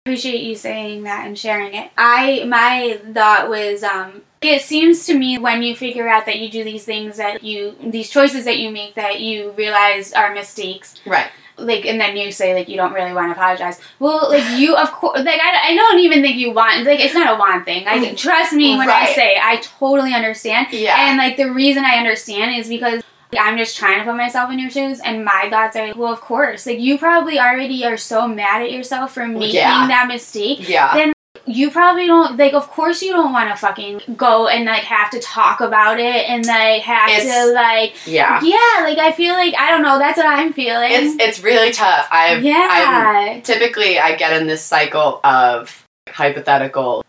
[0.05, 1.91] Appreciate you saying that and sharing it.
[1.97, 6.51] I my thought was um it seems to me when you figure out that you
[6.51, 10.97] do these things that you these choices that you make that you realize are mistakes
[11.07, 11.31] right.
[11.59, 13.81] Like and then you say like you don't really want to apologize.
[13.99, 17.15] Well like you of course like I, I don't even think you want like it's
[17.15, 17.85] not a want thing.
[17.85, 18.17] Like mm.
[18.17, 20.69] trust me when i say i totally understand.
[20.71, 21.09] Yeah.
[21.09, 23.03] and like the reason i understand is because
[23.39, 26.21] i'm just trying to put myself in your shoes and my thoughts are well of
[26.21, 26.67] course.
[26.67, 29.87] Like you probably already are so mad at yourself for making Yeah.
[29.89, 30.69] that mistake.
[30.69, 30.95] Yeah.
[30.95, 31.13] then
[31.47, 35.11] you probably don't like of course you don't want to fucking go and like have
[35.11, 38.41] to talk about it and like have It's- to like yeah.
[38.43, 41.71] yeah like i feel like i don't know that's what i'm feeling It's it's really
[41.73, 42.09] tough.
[42.11, 47.05] I've I'm, yeah typically I get in this cycle of hypothetical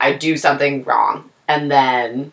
[0.00, 2.32] I do something wrong and then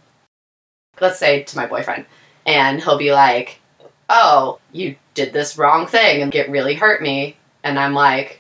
[1.00, 2.06] let's say to my boyfriend
[2.46, 3.60] and he'll be like,
[4.08, 8.39] "Oh, you did this wrong thing and it really hurt me." And I'm like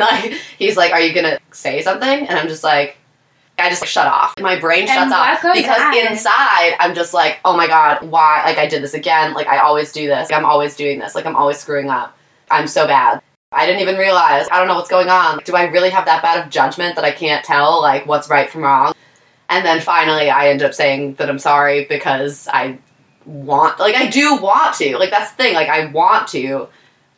[0.00, 2.96] like he's like, "Are you to say something?" And I'm just like
[3.58, 4.34] I just like, shut off.
[4.40, 5.96] My brain shuts off because on?
[5.96, 8.42] inside I'm just like, "Oh my god, why?
[8.44, 9.34] Like I did this again.
[9.34, 10.32] Like I always do this.
[10.32, 11.14] I'm always doing this.
[11.14, 12.16] Like I'm always screwing up.
[12.50, 14.48] I'm so bad." I didn't even realize.
[14.50, 15.40] I don't know what's going on.
[15.44, 18.48] Do I really have that bad of judgment that I can't tell like what's right
[18.48, 18.94] from wrong?
[19.48, 22.78] And then finally I end up saying that I'm sorry because I
[23.26, 24.96] want like I do want to.
[24.96, 25.54] Like that's the thing.
[25.54, 26.68] Like I want to.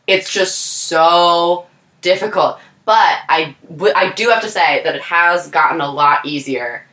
[0.07, 1.67] It's just so
[2.05, 2.61] difficult.
[2.85, 6.87] But I w- I do have to say that it has gotten a lot easier.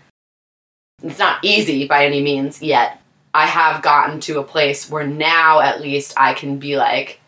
[1.04, 3.00] It's not easy by any means yet.
[3.34, 7.20] I have gotten to a place where now at least I can be like,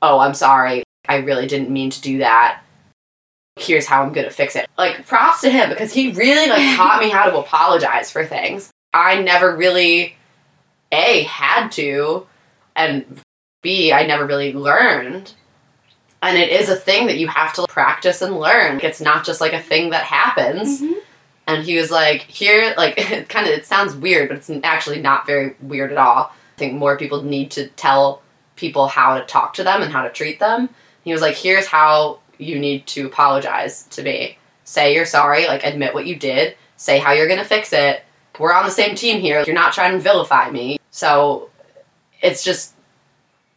[0.00, 0.84] "Oh, I'm sorry.
[1.08, 2.62] I really didn't mean to do that.
[3.56, 6.76] Here's how I'm going to fix it." Like props to him because he really like
[6.76, 8.70] taught me how to apologize for things.
[8.94, 10.16] I never really
[10.92, 12.26] a had to
[12.76, 13.20] and
[13.62, 15.34] b I never really learned.
[16.22, 18.80] And it is a thing that you have to practice and learn.
[18.82, 20.80] It's not just like a thing that happens.
[20.80, 20.94] Mhm.
[21.48, 25.00] And he was like, here, like, it kind of, it sounds weird, but it's actually
[25.00, 26.30] not very weird at all.
[26.32, 28.22] I think more people need to tell
[28.54, 30.68] people how to talk to them and how to treat them.
[31.02, 34.38] He was like, here's how you need to apologize to me.
[34.64, 38.04] Say you're sorry, like, admit what you did, say how you're gonna fix it.
[38.38, 39.42] We're on the same team here.
[39.44, 40.78] You're not trying to vilify me.
[40.90, 41.50] So
[42.20, 42.74] it's just,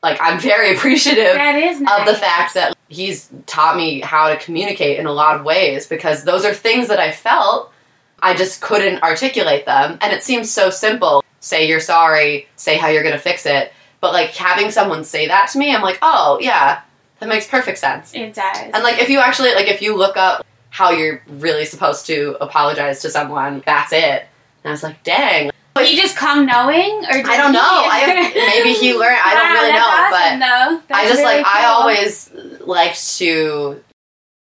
[0.05, 1.79] like, I'm very appreciative nice.
[1.79, 5.87] of the fact that he's taught me how to communicate in a lot of ways
[5.87, 7.71] because those are things that I felt
[8.19, 9.97] I just couldn't articulate them.
[10.01, 11.23] And it seems so simple.
[11.39, 13.73] Say you're sorry say how you're going to fix it.
[13.99, 16.81] But like having someone say that to me I'm like oh yeah
[17.19, 18.13] that makes perfect sense.
[18.13, 18.57] It does.
[18.73, 22.37] and like if you actually like if you look up how you're really supposed to
[22.41, 24.27] apologize to someone that's it.
[24.63, 27.59] And I was like dang Did you just come knowing, or I don't know.
[27.61, 30.95] I- maybe he learned- I don't Wow, really that's know, awesome, though.
[30.95, 33.83] I just really like I always liked to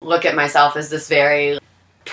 [0.02, 1.58] look at myself as this very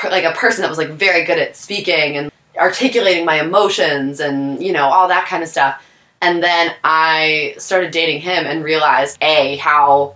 [0.05, 4.63] like a person that was like very good at speaking and articulating my emotions and
[4.63, 5.85] you know all that kind of stuff.
[6.23, 10.15] And then I started dating him and realized a how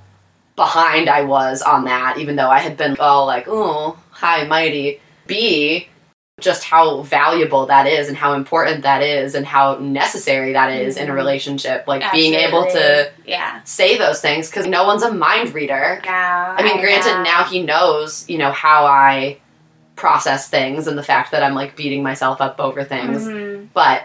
[0.54, 5.00] behind I was on that, even though I had been all like, "Oh, hi, mighty."
[5.26, 5.88] B
[6.40, 10.96] just how valuable that is and how important that is and how necessary that is
[10.96, 11.16] in a Mhm.
[11.16, 13.60] relationship like being able to yeah.
[13.62, 16.02] say those things because no one's a mind reader.
[16.04, 17.22] Now, I mean, granted, know.
[17.22, 19.36] now he knows, you know, how I
[19.94, 23.28] process things and the fact that I'm like beating myself up over things.
[23.28, 23.68] Mhm.
[23.72, 24.02] But,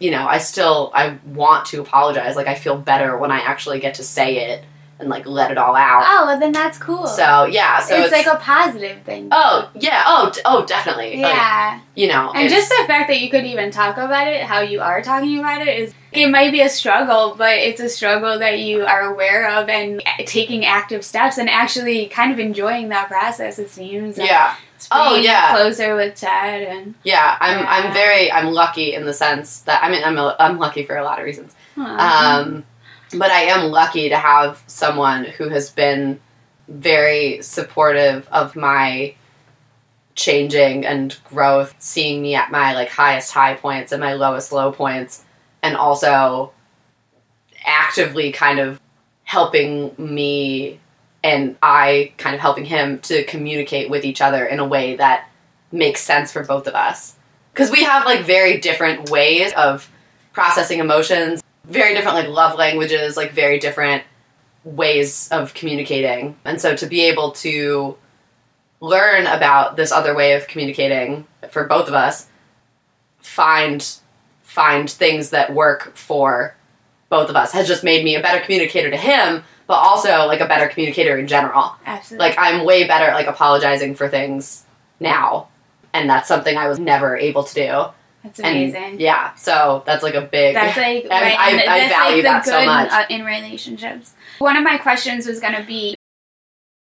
[0.00, 2.34] you know, I still I want to apologize.
[2.34, 4.64] Like I feel better when I actually get to say it
[5.00, 6.02] and like let it all out.
[6.06, 7.06] Oh, well, then that's cool.
[7.06, 9.28] So yeah, so it's, like a positive thing.
[9.30, 11.80] oh yeah, oh d- oh definitely, Like, yeah.
[11.94, 14.80] you know, and just the fact that you could even talk about it, how you
[14.80, 18.58] are talking about it, is it might be a struggle, but it's a struggle that
[18.58, 23.58] you are aware of and taking active steps and actually kind of enjoying that process.
[23.58, 24.18] It seems.
[24.18, 25.52] yeah, it's Oh, yeah.
[25.54, 26.94] Closer with Ted and.
[27.04, 27.36] yeah.
[27.40, 27.66] I'm Yeah.
[27.68, 30.96] I'm very I'm lucky in the sense that I mean I'm a, I'm lucky for
[30.96, 31.54] a lot of reasons.
[31.76, 32.64] Um,
[33.12, 36.20] but I am lucky to have someone who has been
[36.68, 39.14] very supportive of my
[40.14, 44.72] changing and growth, seeing me at my like highest high points and my lowest low
[44.72, 45.24] points,
[45.62, 46.52] and also
[47.64, 48.80] actively kind of
[49.24, 50.80] helping me
[51.22, 55.28] and I kind of helping him to communicate with each other in a way that
[55.72, 57.16] makes sense for both of us.
[57.52, 59.90] Because we have like very different ways of
[60.32, 64.02] processing emotions, very different like love languages, like very different
[64.64, 66.36] ways of communicating.
[66.44, 67.96] And so to be able to
[68.80, 72.28] learn about this other way of communicating for both of us,
[73.20, 73.98] find
[74.42, 76.56] find things that work for
[77.10, 80.40] both of us has just made me a better communicator to him, but also like
[80.40, 81.74] a better communicator in general.
[81.84, 82.28] Absolutely.
[82.28, 84.64] Like I'm way better at like apologizing for things
[85.00, 85.48] now.
[85.92, 87.84] And that's something I was never able to do.
[88.28, 89.00] That's And amazing.
[89.00, 92.16] yeah, so that's like a big That's like I- right, I- and I value like
[92.16, 92.90] the that good so much.
[92.92, 94.14] Uh, in relationships.
[94.38, 95.96] One of my questions was going to be,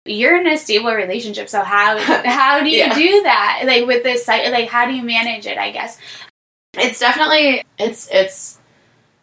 [0.05, 2.93] you're in a stable relationship, so how how do you Yeah.
[2.95, 3.61] do that?
[3.65, 5.57] Like with this, site, like how do you manage it?
[5.57, 5.97] I guess.
[6.77, 8.59] it's definitely it's it's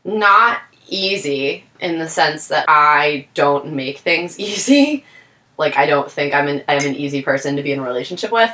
[0.05, 5.05] not easy in the sense that I don't make things easy.
[5.59, 8.31] Like I don't think I'm an I'm an easy person to be in a relationship
[8.33, 8.51] with.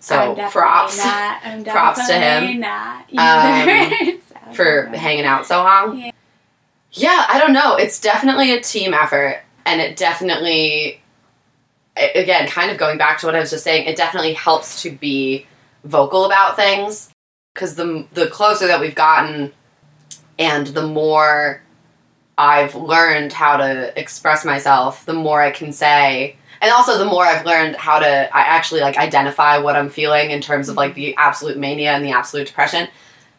[0.00, 1.64] So props Not.
[1.66, 2.60] Props to him.
[2.60, 4.18] Not um, either.
[4.28, 5.98] So, for hanging out so long.
[5.98, 6.10] Yeah.
[6.92, 7.76] Yeah, I don't know.
[7.76, 11.00] It's definitely a team effort, and it definitely,
[11.96, 14.90] again, kind of going back to what I was just saying, it definitely helps to
[14.90, 15.46] be
[15.84, 17.10] vocal about things
[17.54, 19.52] because the the closer that we've gotten,
[20.36, 21.62] and the more
[22.36, 26.36] I've learned how to express myself, the more I can say.
[26.60, 30.30] And also, the more I've learned how to, I actually like identify what I'm feeling
[30.30, 32.88] in terms of like the absolute mania and the absolute depression.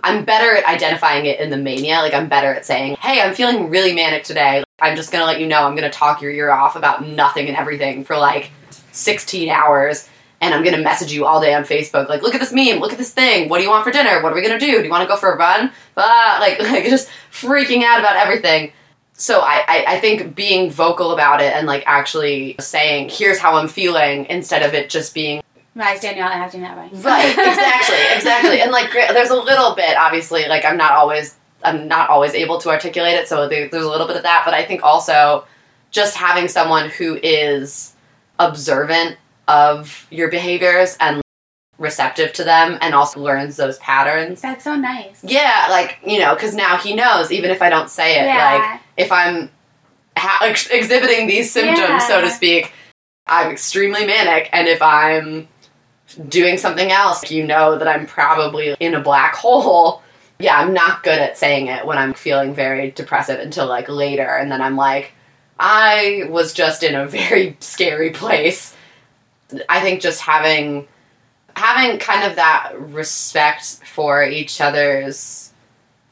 [0.03, 1.97] I'm better at identifying it in the mania.
[1.97, 4.63] Like I'm better at saying, "Hey, I'm feeling really manic today.
[4.81, 7.55] I'm just gonna let you know I'm gonna talk your ear off about nothing and
[7.55, 8.49] everything for like
[8.91, 10.09] 16 hours,
[10.41, 12.09] and I'm gonna message you all day on Facebook.
[12.09, 12.79] Like, look at this meme.
[12.79, 13.47] Look at this thing.
[13.47, 14.23] What do you want for dinner?
[14.23, 14.79] What are we gonna do?
[14.79, 15.71] Do you want to go for a run?
[15.93, 16.37] Blah.
[16.39, 18.73] Like, like just freaking out about everything.
[19.21, 23.53] So I, I, I think being vocal about it and like actually saying, "Here's how
[23.53, 25.43] I'm feeling," instead of it just being
[25.75, 26.89] Why is Danielle acting that way?
[26.91, 28.61] Right, exactly, exactly.
[28.61, 32.57] And like, there's a little bit, obviously, like I'm not always, I'm not always able
[32.61, 34.41] to articulate it, so there, there's a little bit of that.
[34.43, 35.45] But I think also
[35.91, 37.93] just having someone who is
[38.39, 41.21] observant of your behaviors and
[41.77, 44.41] receptive to them, and also learns those patterns.
[44.41, 45.23] That's so nice.
[45.23, 48.25] Yeah, like you know, because now he knows, even if I don't say it.
[48.25, 48.71] Yeah.
[48.71, 49.49] Like if I'm
[50.15, 52.71] ha- ex- exhibiting these symptoms, so to speak,
[53.27, 55.47] I'm extremely manic, and if I'm
[56.27, 60.01] doing something else, you know that I'm probably in a black hole.
[60.39, 64.27] Yeah, I'm not good at saying it when I'm feeling very depressive until like later,
[64.27, 65.13] and then I'm like,
[65.59, 68.75] I was just in a very scary place.
[69.67, 70.87] I think just having
[71.55, 75.51] having kind of that respect for each other's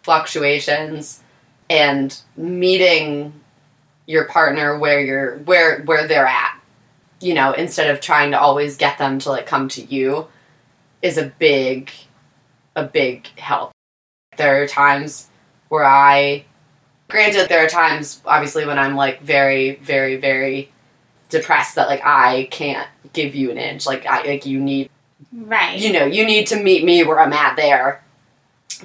[0.03, 1.23] fluctuations
[1.69, 3.33] and meeting
[4.05, 6.59] your partner where you're where where they're at
[7.21, 10.27] you know instead of trying to always get them to like come to you
[11.01, 11.91] is a big
[12.75, 13.71] a big help
[14.37, 15.29] there are times
[15.69, 16.43] where i
[17.07, 20.71] granted there are times obviously when i'm like very very very
[21.29, 24.89] depressed that like i can't give you an inch like i like you need
[25.33, 25.77] Right.
[25.77, 28.03] you know, you need to meet me where I'm at there.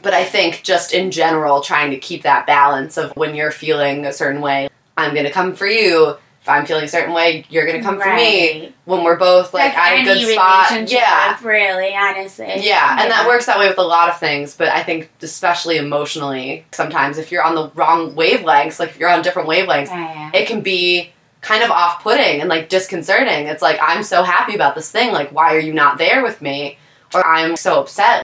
[0.02, 4.06] But I think just in general, trying to keep that balance of when you're feeling
[4.06, 6.16] a certain way, I'm gonna come for you.
[6.42, 8.74] If I'm feeling a certain way, you're gonna come for me.
[8.84, 12.52] When we're both like at a good spot, yeah, Really, honestly.
[12.58, 14.54] yeah, and that works that way with a lot of things.
[14.54, 19.08] But I think especially emotionally, sometimes if you're on the wrong wavelengths, like if you're
[19.08, 20.30] on different wavelengths, Yeah.
[20.34, 23.46] it can be kind of off-putting and like disconcerting.
[23.46, 26.42] It's like I'm so happy about this thing, like why are you not there with
[26.42, 26.76] me?
[27.14, 28.23] Or I'm so upset.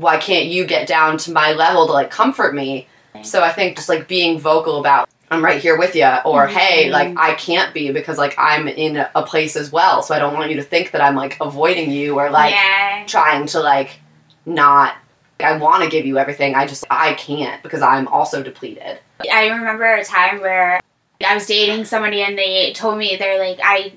[0.00, 2.88] Why can't you get down to my level to like comfort me?
[3.22, 6.86] So I think just like being vocal about I'm right here with you or hey,
[6.86, 6.92] Mhm.
[6.92, 10.02] like I can't be because like I'm in a place as well.
[10.02, 13.04] So I don't want you to think that I'm like avoiding you or like yeah.
[13.06, 14.00] trying to like
[14.46, 14.94] not
[15.38, 16.54] I want to give you everything.
[16.54, 18.98] I just I can't because I'm also depleted.
[19.30, 20.80] I remember a time where
[21.26, 23.92] I was dating somebody and they told me they're like I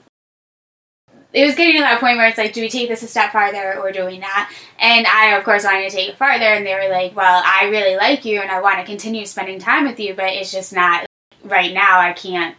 [1.34, 3.32] it was getting to that point where it's like, do we take this a step
[3.32, 4.48] farther or do we not?
[4.80, 6.46] And I, of course, wanted to take it farther.
[6.46, 9.60] And they were like, well, I really like you and I want to continue spending
[9.60, 11.06] time with you, but it's just not
[11.44, 12.00] right now.
[12.00, 12.56] I can't,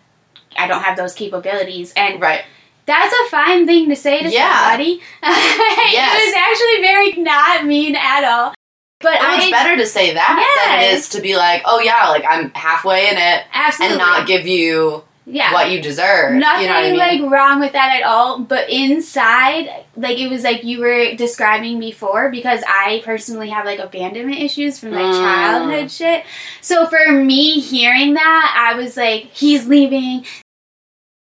[0.58, 1.92] I don't have those capabilities.
[1.96, 2.42] And Right.
[2.86, 4.62] that's a fine thing to say to Yeah.
[4.70, 5.00] somebody.
[5.22, 6.22] Yes.
[6.22, 8.54] It was actually very not mean at all.
[9.00, 11.78] But Well, I it's better to say that than it is to be like, oh
[11.78, 15.52] yeah, like I'm halfway in it absolutely and not give you yeah.
[15.52, 16.34] what you deserve.
[16.34, 16.98] Nothing you know what I mean?
[17.22, 21.78] like wrong with that at all, but inside, like it was like you were describing
[21.80, 25.18] before, because I personally have like abandonment issues from like Mm.
[25.18, 26.24] childhood shit.
[26.60, 30.24] So for me hearing that, I was like, he's leaving.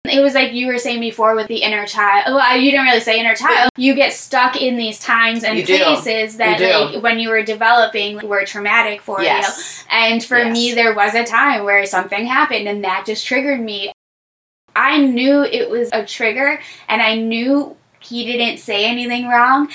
[0.10, 2.34] It was like you were saying before with the inner child.
[2.34, 3.70] Well, you didn't really say inner child.
[3.78, 7.44] You get stuck in these times and You places that, You like, when you were
[7.44, 9.26] developing, were traumatic for you.
[9.26, 9.86] yes.
[9.92, 10.54] And for Yes.
[10.54, 13.92] me, there was a time where something happened and that just triggered me.
[14.76, 19.70] I knew it was a trigger and I knew he didn't say anything wrong.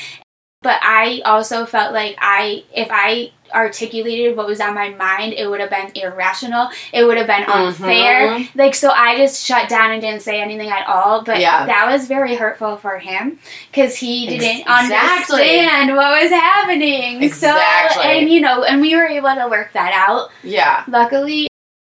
[0.63, 5.49] But I also felt like I, if I articulated what was on my mind, it
[5.49, 6.69] would have been irrational.
[6.93, 8.31] It would have been unfair.
[8.39, 8.49] Mhm.
[8.55, 11.23] Like, so I just shut down and didn't say anything at all.
[11.23, 11.67] But Yeah.
[11.67, 13.39] that was very hurtful for him
[13.71, 15.37] because he didn't exactly.
[15.37, 17.23] understand what was happening.
[17.23, 18.03] Exactly.
[18.03, 20.83] So, and you know, and we were able to work that out Yeah.
[20.89, 21.47] luckily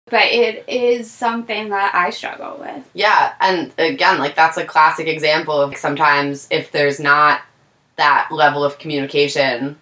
[0.10, 5.08] but it is something that i struggle with Yeah, and again, like that's a classic
[5.08, 7.42] example of sometimes if there's not
[7.96, 9.78] that level of communication,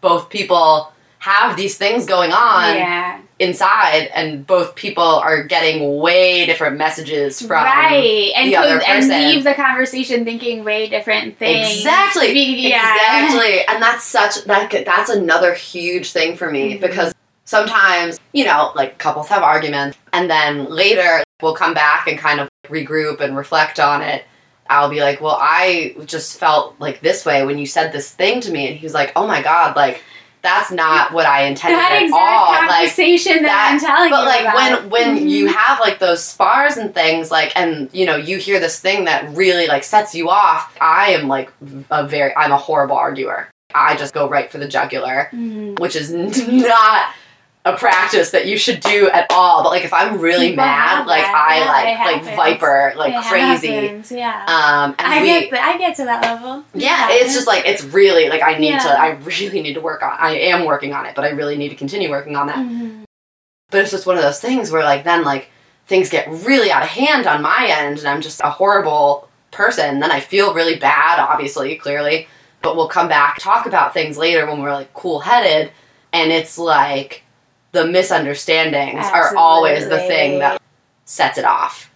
[0.00, 6.46] both people have these things going on yeah inside, and both people are getting way
[6.46, 7.62] different messages from.
[7.64, 9.18] right and, the other could- and person.
[9.28, 12.32] leave the conversation thinking way different things Exactly.
[12.32, 13.24] Be- yeah.
[13.26, 13.60] Exactly.
[13.68, 16.80] And that's such that that's another huge thing for me Mhm.
[16.80, 17.14] because
[17.44, 22.40] sometimes, you know, like couples have arguments and then later we'll come back and kind
[22.40, 24.24] of regroup and reflect on it.
[24.70, 28.40] I'll be like, "Well, I just felt like this way when you said this thing
[28.42, 30.02] to me." And he was like, "Oh my god, like
[30.42, 34.20] that's not what I intended that at all." Like conversation that, that- i'm telling but
[34.20, 34.90] you like about.
[34.90, 35.30] when when Mhm.
[35.30, 39.04] you have like those spars and things like and you know you hear this thing
[39.06, 41.50] that really like sets you off i am like
[41.90, 45.78] a very i'm a horrible arguer i just go right for the jugular Mhm.
[45.80, 46.12] which is
[46.48, 47.06] not
[47.66, 51.06] a practice that you should do at all but like if i'm really People mad
[51.06, 55.26] like i Yeah, like like viper like It crazy happens, yeah um and I we
[55.26, 56.64] get the, I get to that level.
[56.74, 58.78] yeah, it's just like it's really like I need Yeah.
[58.78, 61.56] to I really need to work on I am working on it, but I really
[61.58, 62.56] need to continue working on that.
[62.58, 63.02] Mhm.
[63.70, 65.50] But it's just one of those things where like then like
[65.88, 69.98] things get really out of hand on my end and I'm just a horrible person.
[70.00, 72.28] Then I feel really bad, obviously, clearly.
[72.62, 75.70] But we'll come back, talk about things later when we're like cool headed
[76.12, 77.22] and it's like
[77.76, 80.60] the misunderstandings are always the thing that
[81.04, 81.90] sets it off.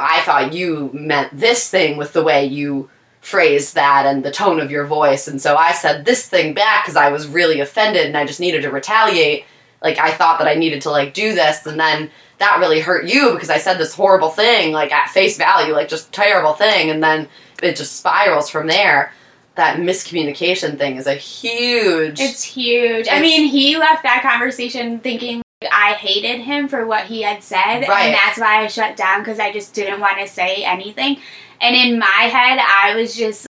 [0.00, 4.58] I thought you meant this thing with the way you phrased that and the tone
[4.58, 8.06] of your voice, and so I said this thing back because I was really offended
[8.06, 9.44] and I just needed to retaliate.
[9.80, 13.06] Like I thought that I needed to like do this, and then that really hurt
[13.06, 16.90] you because I said this horrible thing, like at face value, like just terrible thing,
[16.90, 17.28] and then
[17.62, 19.12] it just spirals from there.
[19.60, 22.18] That miscommunication thing is a huge.
[22.18, 23.06] It's huge.
[23.10, 27.86] I mean, he left that conversation thinking I hated him for what he had said,
[27.86, 28.06] Right.
[28.06, 31.18] and that's why I shut down because I just didn't want to say anything.
[31.60, 33.46] And in my head, I was just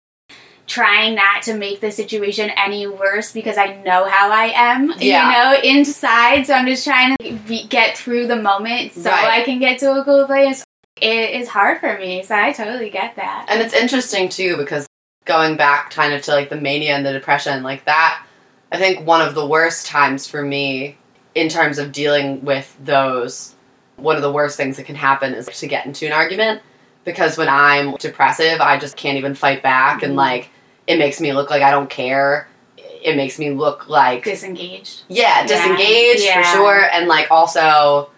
[0.67, 5.27] trying not to make the situation any worse because I know how I am, Yeah.
[5.27, 6.47] you know, inside.
[6.47, 9.43] So I'm just trying to be, get through the moment so Right.
[9.43, 10.65] I can get to a cool place.
[11.03, 13.45] It is hard for me, so I totally get that.
[13.51, 14.87] And it's interesting too because
[15.29, 18.25] going back kind of to like the mania and the depression, like that,
[18.73, 20.97] I think one of the worst times for me
[21.37, 23.55] in terms of dealing with those,
[23.97, 26.63] one of the worst things that can happen is to get into an argument.
[27.05, 30.17] Because when I'm depressive, I just can't even fight back and Mhm.
[30.17, 30.51] like
[30.87, 32.49] it makes me look like I don't care.
[32.79, 35.03] It makes me look like Disengaged.
[35.09, 36.43] yeah, disengaged Yeah.
[36.43, 38.11] for sure, and like also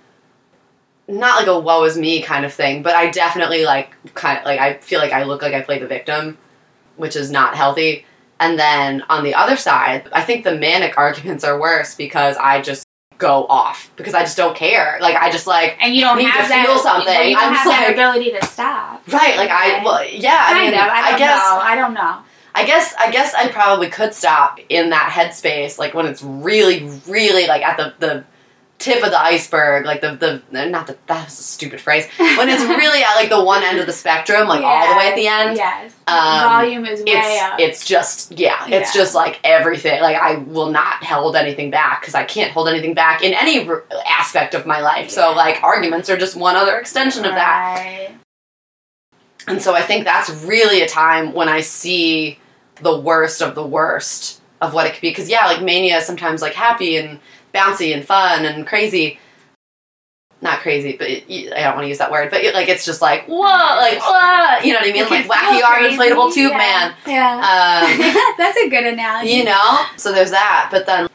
[1.08, 4.44] not like a woe is me kind of thing, but I definitely like kind of
[4.44, 6.38] like I feel like I look like I play the victim,
[7.00, 8.04] which is not healthy.
[8.38, 12.60] And then on the other side, I think the manic arguments are worse because I
[12.62, 12.84] just
[13.18, 14.96] go off because I just don't care.
[15.00, 16.66] Like I just like And you don't Need have to that.
[16.66, 17.28] feel something.
[17.28, 19.02] You don't I'm have that like- ability to stop.
[19.12, 20.80] right, like I well yeah, I kind mean.
[20.80, 21.58] I, don't guess know.
[21.62, 22.18] I don't know.
[22.54, 26.88] I guess I guess I probably could stop in that headspace, like when it's really,
[27.06, 28.24] really like at the the
[28.80, 30.16] tip of the iceberg, like the
[30.50, 32.08] the not that that's a stupid phrase.
[32.18, 35.08] When it's really at like the one end of the spectrum, like all the way
[35.10, 35.56] at the end.
[35.56, 35.94] Yes.
[36.08, 36.16] Um,
[36.50, 37.60] Volume is way It's up.
[37.60, 39.00] it's just yeah, it's Yeah.
[39.00, 40.00] just like everything.
[40.02, 43.68] Like I will not hold anything back because I can't hold anything back in any
[43.68, 45.10] r- aspect of my life.
[45.10, 48.08] So like arguments are just one other extension of that.
[49.46, 52.38] And so I think that's really a time when I see
[52.76, 55.10] the worst of the worst of what it could be.
[55.10, 57.18] Because yeah, like mania is sometimes like happy and
[57.52, 59.18] bouncy and fun and crazy.
[60.42, 62.30] Not crazy, but it, I don't want to use that word.
[62.30, 65.04] But it, like it's just like whoa, like whoa, you know what I mean?
[65.08, 66.56] Like wacky arm inflatable tube yeah.
[66.56, 66.94] man.
[67.06, 67.34] Yeah.
[67.36, 69.32] Um, That's a good analogy.
[69.32, 71.08] you know so there's that but then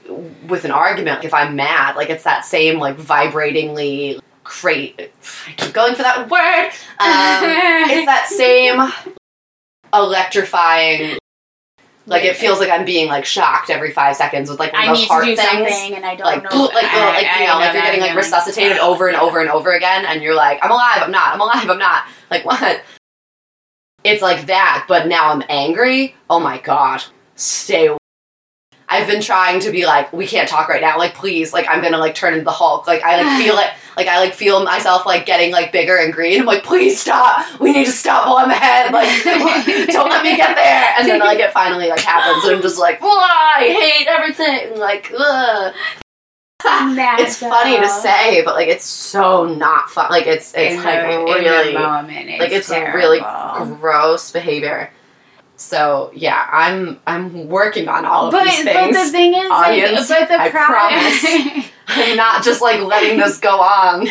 [0.47, 5.11] with an argument if i'm mad like it's that same like vibratingly great
[5.47, 6.67] i keep going for that word
[6.99, 8.91] um, it's that same
[9.93, 11.17] electrifying
[12.07, 14.91] like it feels like i'm being like shocked every five seconds with like one I
[14.91, 16.49] of those heart do things something, and I don't like, know.
[16.73, 19.49] like, I- like, I you know like you're getting like resuscitated over and over and
[19.49, 22.03] over again, and you're like, I'm alive, I'm not, I'm alive, I'm not.
[22.29, 22.83] Like, what?
[24.03, 26.15] It's like that, but now I'm angry.
[26.29, 27.03] Oh my god,
[27.35, 27.97] stay away.
[28.95, 30.97] I've been trying to be like, we can't talk right now.
[30.97, 32.87] Like, please, like, I'm gonna like turn into the Hulk.
[32.87, 33.69] Like, I like feel it.
[33.97, 36.41] Like, I like feel myself like getting like bigger and green.
[36.41, 37.59] I'm like, please stop.
[37.61, 38.91] We need to stop while I'm ahead.
[38.91, 39.23] Like,
[39.87, 40.93] don't let me get there.
[40.99, 44.77] And then like it finally like happens, and I'm just like, "Whoa, I hate everything.
[44.79, 45.73] Like, ugh.
[46.67, 50.09] It's funny to say, but like it's so not fun.
[50.09, 52.97] Like it's it's In like the really moment, it's like it's terrible.
[52.97, 53.19] really
[53.79, 54.89] gross behavior.
[55.57, 58.97] So yeah, I'm I'm working on all of But, these but things.
[58.97, 61.63] the thing is, audience, like, but the I problem.
[61.87, 64.07] I'm not just like letting this go on.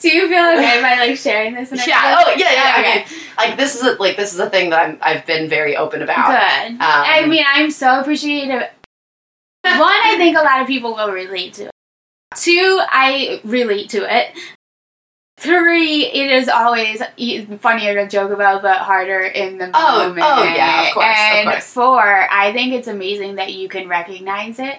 [0.00, 1.72] Do you feel okay by like sharing this?
[1.72, 2.22] In a Yeah.
[2.26, 2.52] Oh yeah.
[2.52, 2.76] Yeah.
[2.80, 2.92] Okay.
[2.92, 5.48] I mean, like this is a, like this is a thing that I'm I've been
[5.48, 6.26] very open about.
[6.28, 6.72] Good.
[6.72, 8.68] Um, I mean, I'm so appreciative.
[9.62, 11.70] One, I think a lot of people will relate to it.
[12.36, 14.36] Two, I relate to it.
[15.36, 17.02] Three, it is always
[17.60, 20.26] funnier to joke about, but harder in the Oh, oh moment.
[20.26, 21.72] oh, yeah, of course, of And course.
[21.72, 24.76] four, I think it's amazing that you can recognize it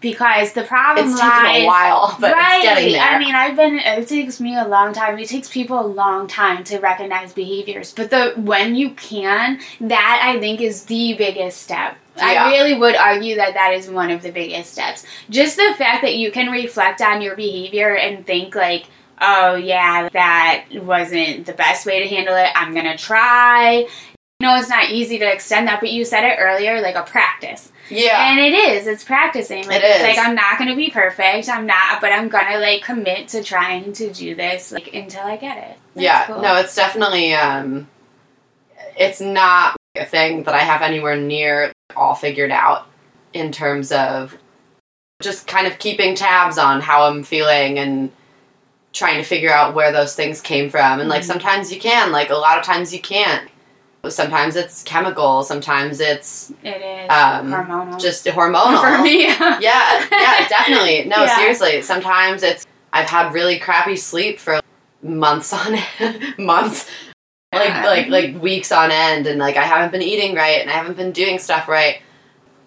[0.00, 2.56] because the problem It's lies taken a while, but right.
[2.56, 3.02] it's getting there.
[3.02, 3.78] I mean, I've been.
[3.80, 5.18] It takes me a long time.
[5.18, 10.20] It takes people a long time to recognize behaviors, but the when you can, that
[10.24, 11.96] I think is the biggest step.
[12.16, 12.46] Yeah.
[12.46, 15.04] I really would argue that that is one of the biggest steps.
[15.30, 18.86] Just the fact that you can reflect on your behavior and think like.
[19.20, 22.48] Oh yeah, that wasn't the best way to handle it.
[22.54, 23.86] I'm gonna try.
[24.40, 27.02] You know, it's not easy to extend that, but you said it earlier, like a
[27.02, 27.72] practice.
[27.88, 28.30] yeah.
[28.30, 28.86] And it is.
[28.86, 29.66] It's practicing.
[29.66, 31.48] Like It it's like I'm not gonna be perfect.
[31.48, 35.36] I'm not, but I'm gonna like commit to trying to do this like until I
[35.36, 35.78] get it.
[35.94, 36.26] That's yeah.
[36.26, 36.40] cool.
[36.40, 37.88] No, it's definitely um,
[38.96, 42.86] it's not a thing that I have anywhere near all figured out
[43.32, 44.36] in terms of
[45.20, 48.12] just kind of keeping tabs on how I'm feeling and
[48.98, 51.00] trying to figure out where those things came from.
[51.00, 51.26] And like Mhm.
[51.26, 53.48] sometimes you can, like a lot of times you can't.
[54.08, 58.00] Sometimes it's chemical, sometimes it's it is um, hormonal.
[58.00, 58.80] just hormonal.
[58.80, 59.26] for me.
[59.60, 61.04] yeah, yeah, definitely.
[61.04, 61.36] No, Yeah.
[61.36, 61.82] seriously.
[61.82, 64.60] Sometimes it's I've had really crappy sleep for
[65.02, 65.78] months on
[66.38, 66.88] months,
[67.52, 67.84] like Yeah.
[67.86, 70.96] like like weeks on end, and like I haven't been eating right and I haven't
[70.96, 72.00] been doing stuff right.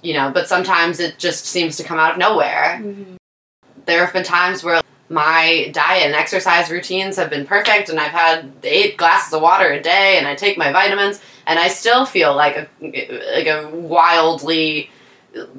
[0.03, 2.79] You know, but sometimes it just seems to come out of nowhere.
[2.83, 3.15] Mhm.
[3.85, 4.81] There have been times where
[5.11, 9.69] my diet and exercise routines have been perfect, and I've had eight glasses of water
[9.71, 13.69] a day, and I take my vitamins, and I still feel like a like a
[13.73, 14.89] wildly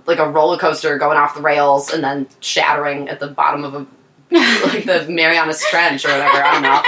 [0.07, 3.74] like a roller coaster going off the rails and then shattering at the bottom of
[3.74, 3.86] a
[4.66, 6.42] like the Marianas Trench or whatever.
[6.42, 6.82] I don't know.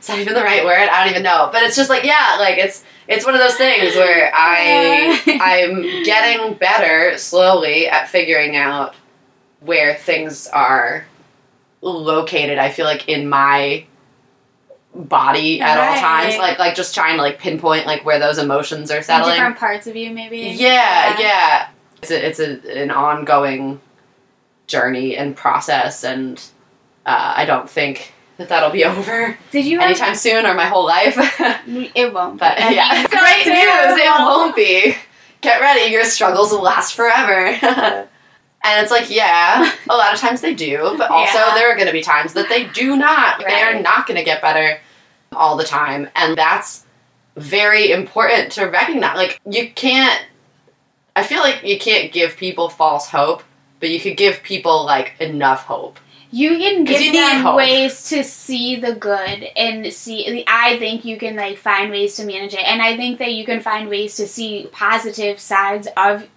[0.00, 0.88] Is that even the right word?
[0.88, 1.50] I don't even know.
[1.52, 6.02] But it's just like yeah, like it's it's one of those things where I I'm
[6.02, 8.96] getting better slowly at figuring out
[9.60, 11.06] where things are
[11.82, 12.58] located.
[12.58, 13.84] I feel like in my
[14.94, 18.90] body at all times, like like just trying to like pinpoint like where those emotions
[18.90, 19.34] are settling.
[19.34, 20.38] different parts of you, maybe.
[20.38, 21.68] Yeah, yeah.
[22.02, 23.80] It's a, it's a, an ongoing
[24.66, 26.38] journey and process, and
[27.06, 29.90] uh, I don't think that that'll be over Did you have?
[29.90, 31.16] anytime soon or my whole life.
[31.94, 32.38] It won't.
[32.40, 32.58] but.
[32.58, 33.98] I yeah, great news!
[33.98, 34.96] It won't be.
[35.40, 38.08] Get ready, your struggles will last forever.
[38.62, 41.54] And it's like, yeah, a lot of times they do, but also Yeah.
[41.54, 43.38] there are going to be times that they do not.
[43.46, 44.78] They are not going to get better
[45.32, 46.84] all the time, and that's
[47.36, 49.16] very important to recognize.
[49.16, 50.22] Like, you can't.
[51.16, 53.42] I feel like you can't give people false hope,
[53.80, 55.98] but you could give people like enough hope.
[56.32, 60.44] You can give you them ways to see the good and see.
[60.46, 63.44] I think you can like find ways to manage it, and I think that you
[63.44, 66.28] can find ways to see positive sides of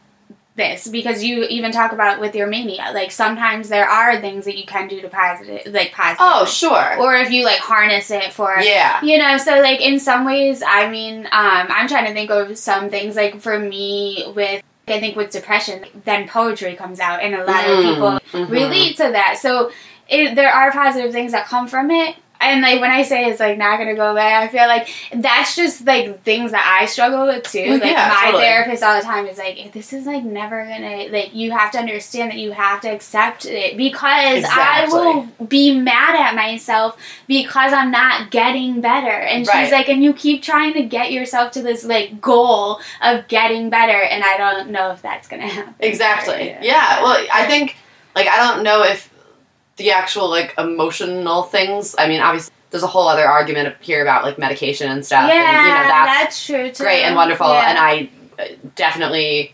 [0.56, 2.92] this because you even talk about it with your mania.
[2.94, 6.18] Like sometimes there are things that you can do to positive, like positive.
[6.20, 7.00] Oh, sure.
[7.00, 9.04] Or if you like harness it for yeah.
[9.04, 12.58] you know so like in some ways i mean um i'm trying to think of
[12.58, 17.34] some things like for me with i think with depression then poetry comes out and
[17.36, 18.50] a lot of Mm, people mhm.
[18.50, 19.72] relate to that so
[20.08, 23.40] it, there are positive things that come from it and like when I say it's
[23.40, 27.26] like not gonna go away, I feel like that's just like things that I struggle
[27.26, 27.64] with too.
[27.68, 28.44] Well, like yeah, my totally.
[28.44, 31.80] therapist all the time is like, this is like never gonna like you have to
[31.80, 35.00] understand that you have to accept it because Exactly.
[35.00, 39.08] I will be mad at myself because I'm not getting better.
[39.08, 39.72] And she's Right.
[39.72, 43.92] like, and you keep trying to get yourself to this like goal of getting better,
[44.02, 45.74] and I don't know if that's gonna happen.
[45.80, 46.56] Exactly.
[46.62, 47.02] Yeah.
[47.04, 47.76] Well, I think
[48.16, 49.10] like I don't know if
[49.78, 51.96] the actual like emotional things.
[51.98, 55.30] I mean, obviously, there's a whole other argument here about like medication and stuff.
[55.32, 56.84] yeah, and, you know, that's, that's true too.
[56.84, 57.48] great and wonderful.
[57.48, 57.70] Yeah.
[57.70, 58.10] And I
[58.40, 59.54] uh, definitely,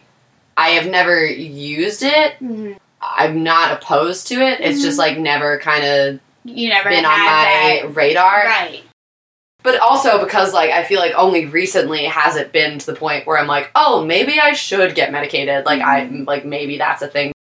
[0.58, 2.36] I have never used it.
[2.42, 2.78] Mhm.
[3.02, 4.60] I'm not opposed to it.
[4.60, 5.00] It's just Mhm.
[5.00, 7.96] like never kind of you never been on my that.
[7.96, 8.44] radar.
[8.46, 8.84] right.
[9.64, 13.28] But also because like I feel like only recently has it been to the point
[13.28, 15.66] where I'm like, oh, maybe I should get medicated.
[15.66, 16.24] Like I Mm-hmm.
[16.24, 17.34] like maybe that's a thing.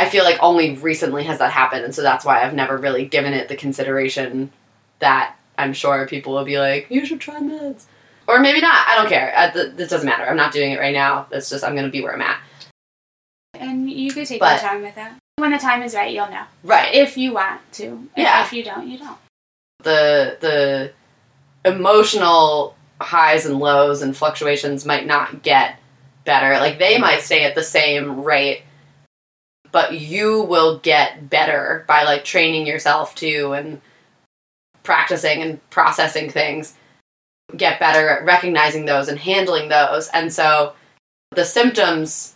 [0.00, 3.04] I feel like only recently has that happened, and so that's why I've never really
[3.06, 4.50] given it the consideration
[5.00, 7.84] that I'm sure people will be like, you should try meds,
[8.26, 8.86] or maybe not.
[8.88, 9.32] I don't care.
[9.36, 10.24] Uh, It doesn't matter.
[10.28, 11.26] I'm not doing it right now.
[11.30, 12.40] It's just I'm gonna be where I'm at.
[13.54, 15.16] And you could take But- your time with that.
[15.36, 16.44] When the time is right, you'll know.
[16.64, 16.94] Right.
[16.94, 18.08] If you want to.
[18.16, 18.42] Yeah.
[18.44, 19.16] If you don't, you don't.
[19.82, 20.92] the the
[21.64, 25.78] emotional highs and lows and fluctuations might not get
[26.24, 26.58] better.
[26.60, 28.62] Like they might stay at the same rate,
[29.72, 33.80] but you will get better by like training yourself to and
[34.82, 36.74] practicing and processing things.
[37.56, 40.08] Get better at recognizing those and handling those.
[40.08, 40.74] And so
[41.32, 42.34] the symptoms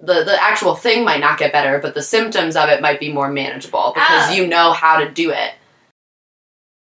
[0.00, 3.12] the, the actual thing might not get better, but the symptoms of it might be
[3.12, 4.32] more manageable because Oh.
[4.32, 5.54] you know how to do it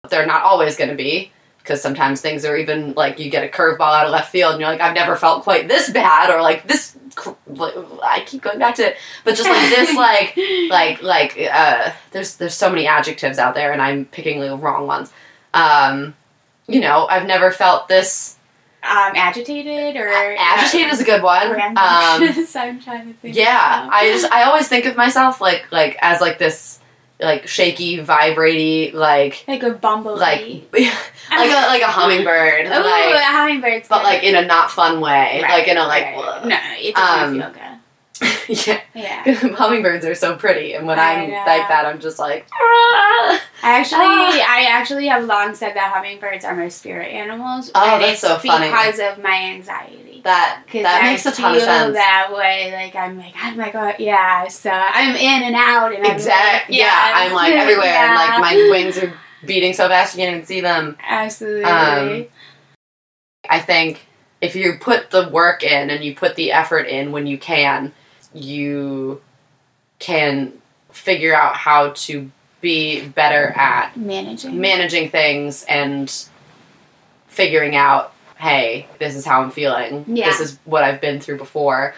[0.09, 1.31] they're not always going to be
[1.67, 4.61] because sometimes things are even like you get a curveball out of left field and
[4.61, 7.31] you're like I've never felt quite this bad or like this cr-
[8.01, 8.97] I keep going back to it.
[9.25, 10.37] But just like this like
[10.69, 14.87] like like uh there's there's so many adjectives out there and I'm picking the wrong
[14.87, 15.11] ones.
[15.53, 16.15] Um
[16.67, 18.35] you know I've never felt this
[18.83, 21.51] um, agitated or agitated is a good one.
[21.51, 21.75] Um
[22.55, 23.35] I'm trying to think.
[23.35, 26.79] yeah I just I always think of myself like like as like this
[27.19, 30.19] like shaky vibraty like like a bumblebee.
[30.19, 30.41] like
[30.73, 34.03] like a like a hummingbird Ooh, like a hummingbird, but good.
[34.03, 36.45] like in a not fun way Right, like in a like right.
[36.45, 37.63] no, it doesn't Um, feel good.
[38.67, 39.23] yeah Yeah.
[39.55, 43.79] hummingbirds are so pretty and when I i'm like that i'm just like "Ah." I
[43.79, 44.45] actually, Ah.
[44.47, 47.71] I actually have long said that hummingbirds are my spirit animals.
[47.73, 48.67] Oh, that's so funny.
[48.67, 50.06] Because of my anxiety.
[50.27, 53.55] That that I makes a ton of feel sense That way, like I'm like, oh
[53.55, 54.47] my god, yeah.
[54.47, 58.55] So I'm in and out, and exactly like, yeah i'm like everywhere and like my
[58.71, 59.13] wings are
[59.45, 61.63] beating so fast you can't even see them absolutely.
[61.63, 62.25] Um,
[63.49, 64.05] I think
[64.41, 67.93] if you put the work in and you put the effort in when you can,
[68.33, 69.21] you
[69.99, 70.53] can
[70.91, 74.59] figure out how to be better at Managing.
[74.59, 76.27] managing things and
[77.27, 80.05] figuring out, hey, this is how I'm feeling.
[80.07, 80.25] Yeah.
[80.29, 81.93] This is what I've been through before.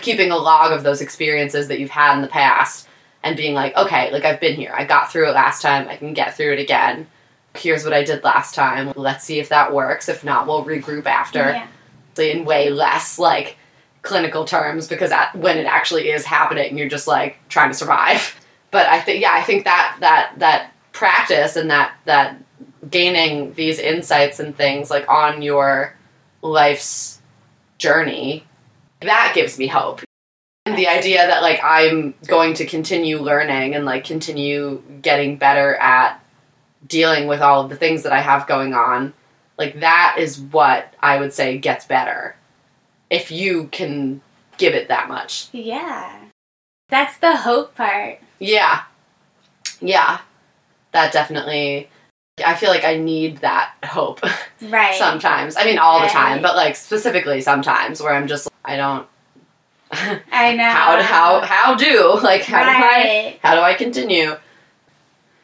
[0.00, 2.88] Keeping a log of those experiences that you've had in the past
[3.22, 4.72] and being like, okay, like I've been here.
[4.74, 5.88] I got through it last time.
[5.88, 7.06] I can get through it again.
[7.54, 8.92] Here's what I did last time.
[8.96, 10.08] Let's see if that works.
[10.08, 11.66] If not, we'll regroup after Yeah.
[12.24, 13.56] in way less like
[14.02, 18.36] clinical terms because at, when it actually is happening, you're just like trying to survive.
[18.70, 22.36] But I think yeah, I think that that that practice and that that
[22.88, 25.94] gaining these insights and things like on your
[26.42, 27.20] life's
[27.78, 28.44] journey
[29.00, 30.02] that gives me hope.
[30.66, 35.74] And the idea that like I'm going to continue learning and like continue getting better
[35.76, 36.22] at
[36.86, 39.14] dealing with all of the things that I have going on
[39.60, 42.34] like that is what I would say gets better.
[43.10, 44.22] If you can
[44.56, 45.48] give it that much.
[45.52, 46.18] Yeah.
[46.88, 48.20] That's the hope part.
[48.38, 48.84] Yeah.
[49.80, 50.20] Yeah.
[50.92, 51.90] That definitely
[52.42, 54.20] I feel like I need that hope
[54.62, 54.94] Right.
[54.96, 55.56] sometimes.
[55.56, 59.06] I mean all the time, but like specifically sometimes where I'm just I don't
[59.92, 60.64] I know.
[60.64, 64.36] how how how do like how do I how do I continue?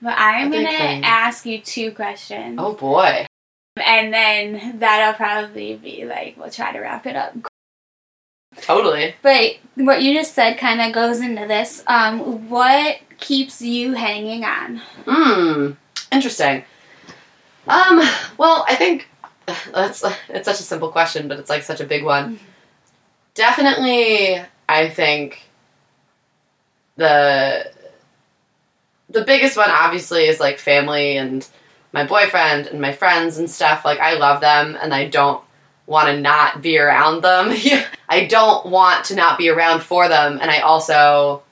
[0.03, 1.05] Well, I'm gonna thing.
[1.05, 3.27] ask you two questions, Oh boy.
[3.83, 7.35] and then that'll probably be like we'll try to wrap it up.
[8.63, 9.15] Totally.
[9.23, 11.83] But what you just said kind of goes into this.
[11.87, 14.81] Um, what keeps you hanging on?
[15.07, 15.71] Hmm.
[16.13, 16.65] Interesting.
[17.67, 18.01] Um.
[18.39, 19.09] Well, I think
[19.73, 22.39] that's it's such a simple question, but it's like such a big one.
[23.35, 25.43] definitely I think
[26.97, 27.71] the
[29.11, 31.47] the biggest one obviously is like family and
[31.93, 33.85] my boyfriend and my friends and stuff.
[33.85, 35.43] Like I love them and I don't
[35.87, 37.57] want to not be around them.
[38.09, 41.43] I don't want to not be around for them and I also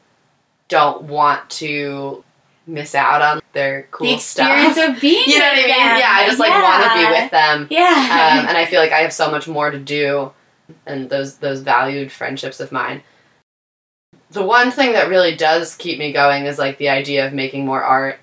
[0.69, 2.25] don't want to
[2.67, 4.95] miss out on their cool the experience stuff.
[4.95, 5.69] of being You know what I mean?
[5.69, 5.99] them.
[5.99, 7.67] Yeah, I just like want to be with them.
[7.71, 8.41] Yeah.
[8.41, 10.33] Um, and I feel like I have so much more to do
[10.87, 13.03] and those those valued friendships of mine.
[14.31, 17.67] The one thing that really does keep me going is like the idea of making
[17.67, 18.19] more art.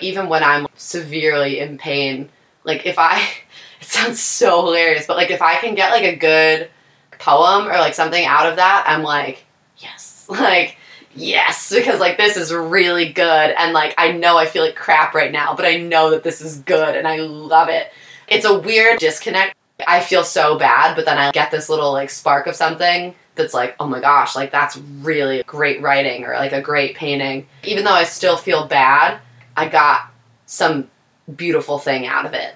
[0.00, 2.28] Even when I'm severely in pain,
[2.64, 3.20] like if I
[3.80, 6.70] it sounds so hilarious, but like if I can get like a good
[7.18, 9.44] poem or like something out of that, I'm like,
[9.78, 10.26] yes.
[10.30, 10.76] Like
[11.18, 15.14] yes, because like this is really good and like I know I feel like crap
[15.14, 17.92] right now, but I know that this is good and I love it.
[18.26, 19.54] It's a weird disconnect.
[19.86, 23.54] I feel so bad, but then I get this little like spark of something that's
[23.54, 27.46] like, oh my gosh, like that's really great writing or like a great painting.
[27.62, 29.20] Even though I still feel bad,
[29.56, 30.12] I got
[30.46, 30.88] some
[31.34, 32.54] beautiful thing out of it.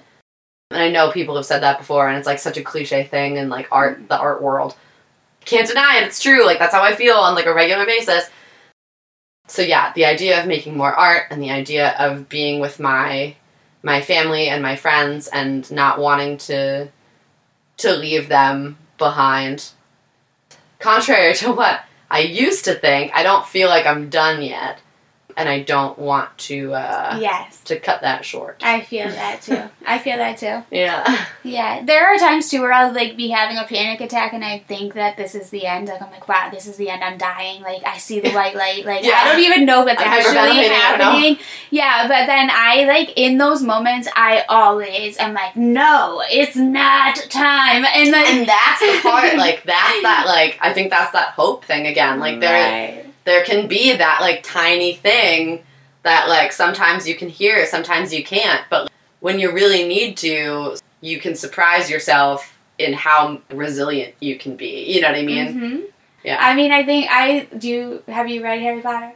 [0.69, 3.37] And I know people have said that before, and it's like such a cliche thing
[3.37, 4.75] in like art, the art world.
[5.45, 6.45] Can't deny it, it's true.
[6.45, 8.29] Like that's how I feel on like a regular basis.
[9.53, 13.35] So yeah, the idea of making more art and the idea of being with my
[13.83, 16.89] my family and my friends and not wanting to
[17.77, 19.69] to leave them behind.
[20.79, 24.79] Contrary to what I used to think, I don't feel like I'm done yet.
[25.37, 27.59] And I don't want to uh yes.
[27.65, 28.61] to cut that short.
[28.63, 29.61] I feel that too.
[29.85, 30.63] I feel that too.
[30.71, 31.25] Yeah.
[31.43, 34.59] Yeah, there are times too where I'll like be having a panic attack and I
[34.59, 35.87] think that this is the end.
[35.87, 37.03] Like I'm like, wow, this is the end.
[37.03, 37.61] I'm dying.
[37.61, 38.85] Like I see the white light.
[38.85, 39.19] Like Yeah.
[39.21, 41.05] I don't even know what's I'm actually hyperventilating, I don't know.
[41.11, 41.37] happening.
[41.69, 47.15] Yeah, but then I like in those moments, I always am like, no, it's not
[47.29, 47.85] time.
[47.85, 51.65] And then And that's the part, like that's that like I think that's that hope
[51.65, 52.19] thing again.
[52.19, 53.12] Like there Right.
[53.25, 55.63] There can be that like tiny thing
[56.03, 60.75] that like sometimes you can hear, sometimes you can't, but when you really need to,
[61.01, 64.91] you can surprise yourself in how resilient you can be.
[64.91, 65.47] You know what I mean?
[65.47, 65.83] Mhm.
[66.23, 66.37] Yeah.
[66.39, 68.01] I mean, I think I do.
[68.07, 69.13] Have you read Harry Potter?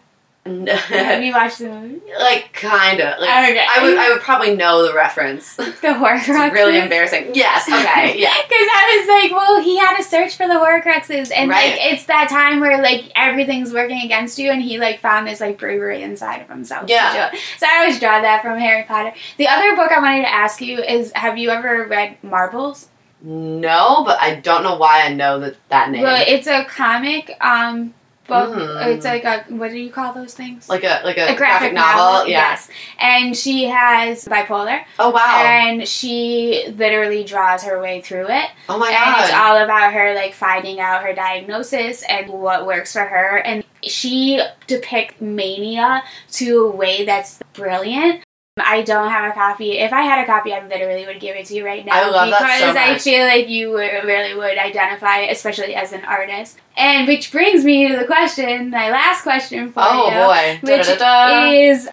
[0.68, 2.02] Have you watched the movie?
[2.20, 3.20] like kind of.
[3.20, 3.66] Like, Okay.
[3.70, 5.56] I would I would probably know the reference.
[5.56, 6.48] The Horcruxes.
[6.48, 7.32] It's really embarrassing.
[7.36, 7.68] Yes.
[7.68, 8.20] Okay.
[8.20, 8.34] Yeah.
[8.34, 11.72] Because I was like, well, he had to search for the Horcruxes, and Right.
[11.74, 15.40] like it's that time where like everything's working against you, and he like found this
[15.42, 16.90] like bravery inside of himself.
[16.90, 17.32] Yeah.
[17.58, 19.14] So I always draw that from Harry Potter.
[19.38, 22.90] The other book I wanted to ask you is, have you ever read Marbles?
[23.22, 26.04] No, but I don't know why I know that that name.
[26.04, 27.94] Well, it's a comic um
[28.28, 28.54] book.
[28.56, 28.88] Mhm.
[28.96, 30.68] It's like a what do you call those things?
[30.70, 32.28] like a like a, a graphic, novel.
[32.28, 32.50] Yeah.
[32.52, 32.70] Yes,
[33.00, 35.42] and she has bipolar, Oh wow.
[35.44, 38.50] and she literally draws her way through it.
[38.70, 42.94] oh my and it's all about her like finding out her diagnosis and what works
[42.94, 48.24] for her and she depicts mania to a way that's brilliant
[48.60, 49.78] I don't have a copy.
[49.80, 51.94] If I had a copy, I literally would give it to you right now.
[51.94, 56.04] I love that because so I feel like you really would identify, especially as an
[56.06, 56.58] artist.
[56.76, 60.76] And which brings me to the question, my last question for oh you, boy.
[60.78, 61.90] which is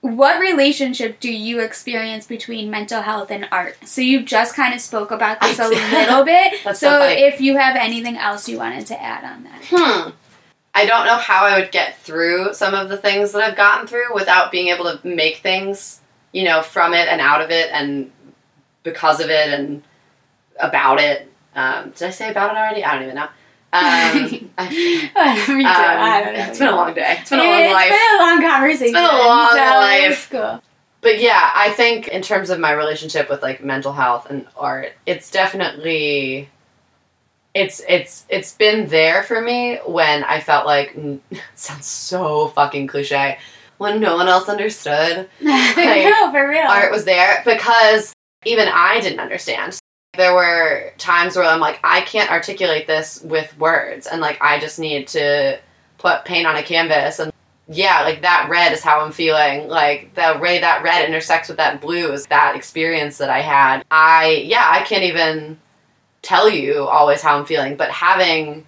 [0.00, 3.76] what relationship do you experience between mental health and art?
[3.84, 6.54] So you just kind of spoke about this a little bit.
[6.64, 9.62] That's so so if you have anything else you wanted to add on that.
[9.68, 10.10] Hmm.
[10.76, 13.86] I don't know how I would get through some of the things that I've gotten
[13.86, 16.02] through without being able to make things,
[16.32, 18.12] you know, from it and out of it and
[18.82, 19.82] because of it and
[20.60, 21.32] about it.
[21.54, 22.84] Um, did I say about it already?
[22.84, 23.22] I don't even know.
[23.22, 23.30] Um,
[24.58, 26.44] I, um, I don't know.
[26.44, 27.16] it's been a long day.
[27.20, 27.90] It's been a long It's life.
[27.90, 28.84] It's been a long conversation.
[28.84, 30.28] It's been a long so life.
[30.30, 30.62] Cool.
[31.00, 34.92] But yeah, I think in terms of my relationship with like mental health and art,
[35.06, 36.50] it's definitely
[37.56, 42.48] it's it's it's been there for me when I felt like mm, it sounds so
[42.48, 43.38] fucking cliche
[43.78, 46.66] when no one else understood no, for real.
[46.68, 48.12] art was there because
[48.44, 49.78] even I didn't understand.
[50.16, 54.58] There were times where I'm like, I can't articulate this with words, and like I
[54.58, 55.58] just need to
[55.98, 57.32] put paint on a canvas, and
[57.68, 59.68] yeah, like that red is how I'm feeling.
[59.68, 63.84] Like the way that red intersects with that blue is that experience that I had.
[63.90, 65.58] I yeah, I can't even
[66.26, 68.66] tell you always how I'm feeling, but having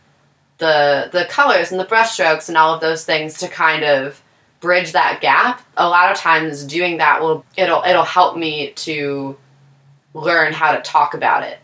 [0.58, 4.22] the the colors and the brushstrokes and all of those things to kind of
[4.60, 9.36] bridge that gap a lot of times doing that will it'll it'll help me to
[10.14, 11.58] learn how to talk about it.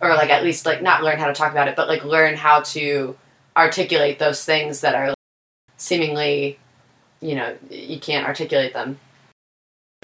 [0.00, 2.36] Or like at least like not learn how to talk about it but like learn
[2.36, 3.16] how to
[3.56, 5.14] articulate those things that are
[5.76, 6.58] seemingly
[7.20, 8.98] you know you can't articulate them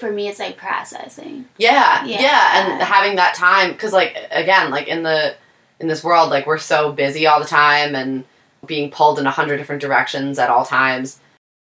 [0.01, 1.45] For me, it's like processing.
[1.57, 2.21] yeah Yeah.
[2.21, 5.35] yeah, and having that time because like again like in the
[5.79, 8.23] in this world, like we're so busy all the time and
[8.65, 11.19] being pulled in a hundred different directions at all times.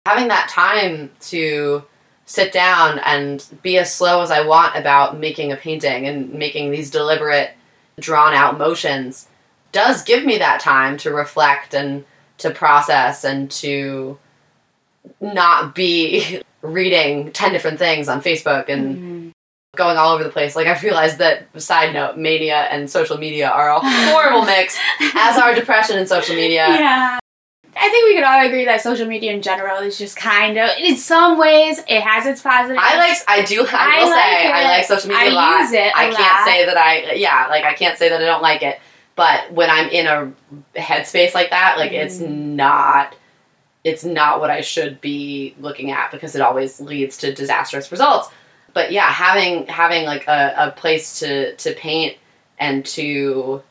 [0.05, 1.83] Having that time to
[2.25, 6.71] sit down and be as slow as I want about making a painting and making
[6.71, 7.51] these deliberate,
[8.01, 9.29] drawn out motions
[9.71, 12.03] does give me that time to reflect and
[12.39, 14.17] to process and to
[15.22, 19.32] not be reading 10 different things on Facebook and Mhm.
[19.78, 20.56] going all over the place.
[20.56, 24.78] Like, I've realized that, side note, mania and social media are a horrible mix,
[25.16, 26.68] as are depression and social media.
[26.70, 27.20] Yeah.
[27.78, 30.70] I think we could all agree that social media in general is just kind of,
[30.80, 32.80] in some ways, it has its positives.
[32.82, 35.34] I like, I do, I, I will like say, I like social media I a
[35.34, 35.53] lot.
[35.58, 36.45] I use it a I can't lot.
[36.45, 38.80] say that I, yeah, like, I can't say that I don't like it.
[39.18, 40.32] But when I'm in a
[40.80, 42.56] headspace like that, like, it's Mm-hmm.
[42.56, 43.14] not,
[43.86, 48.29] it's not what I should be looking at because it always leads to disastrous results.
[48.73, 52.17] But yeah, having, having like a, a place to, to paint
[52.57, 53.61] and to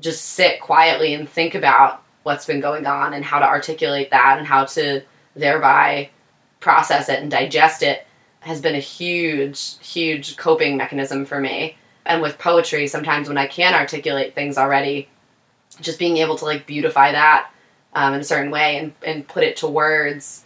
[0.00, 4.38] just sit quietly and think about what's been going on and how to articulate that
[4.38, 5.02] and how to
[5.34, 6.08] thereby
[6.60, 8.06] process it and digest it
[8.40, 11.76] has been a huge, huge coping mechanism for me.
[12.06, 15.08] And with poetry, sometimes when I can articulate things already,
[15.80, 17.50] just being able to like beautify that
[17.94, 20.44] um, in a certain way and, and put it to words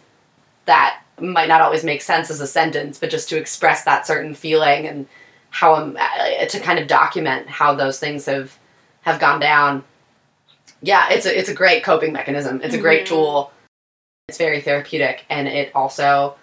[0.65, 4.33] that might not always make sense as a sentence, but just to express that certain
[4.33, 5.07] feeling and
[5.51, 8.57] how I'm uh, to kind of document how those things have
[9.01, 9.83] have gone down.
[10.81, 12.59] Yeah, it's a it's a great coping mechanism.
[12.63, 13.09] It's a great Mhm.
[13.09, 13.51] tool.
[14.27, 16.35] It's very therapeutic, and it also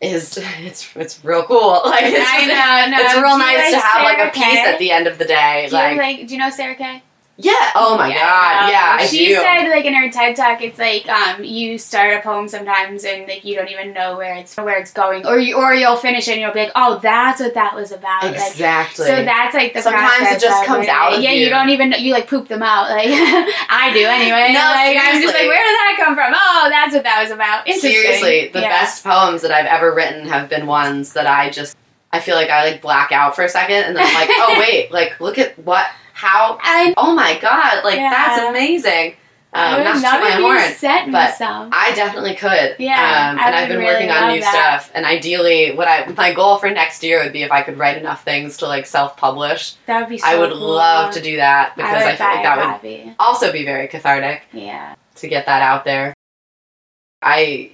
[0.00, 1.82] is it's it's real cool.
[1.84, 3.04] Like it's, I know, no.
[3.04, 5.18] it's real you nice to like have like Sarah a piece at the end of
[5.18, 5.66] the day.
[5.68, 7.02] Do you Like, like, do you know Sarah Kay?
[7.36, 7.72] Yeah.
[7.74, 8.70] Oh my Yeah, god.
[8.70, 9.34] Yeah, I she do.
[9.34, 13.26] said like in her TED talk, it's like um, you start a poem sometimes and
[13.26, 16.28] like you don't even know where it's where it's going, or you or you'll finish
[16.28, 18.22] it and you'll be like, oh, that's what that was about.
[18.22, 19.06] Like, exactly.
[19.06, 21.44] so that's like the Sometimes it just comes out of yeah, you.
[21.44, 24.52] you don't even you like poop them out like I do anyway.
[24.52, 26.32] No, like I'm just like, where did that come from?
[26.34, 27.66] Oh, that's what that was about.
[27.68, 28.68] Seriously, the Yeah.
[28.68, 31.76] best poems that I've ever written have been ones that I just
[32.12, 34.56] I feel like I like black out for a second and then I'm like, oh
[34.60, 38.10] wait, like look at what how I, oh my god, like Yeah.
[38.10, 39.16] that's amazing.
[39.56, 41.12] Um, not to my horn.
[41.12, 41.70] but some.
[41.72, 42.74] I definitely could.
[42.80, 44.50] Yeah, um, and I've been really working on new that.
[44.80, 44.90] stuff.
[44.96, 47.96] And ideally, what I my goal for next year would be if I could write
[47.96, 49.74] enough things to like self publish.
[49.86, 50.18] that would be.
[50.18, 50.58] so I would cool.
[50.70, 54.42] love to do that because I I, feel like that would also be very cathartic
[54.52, 54.96] Yeah.
[55.16, 56.14] to get that out there.
[57.22, 57.70] I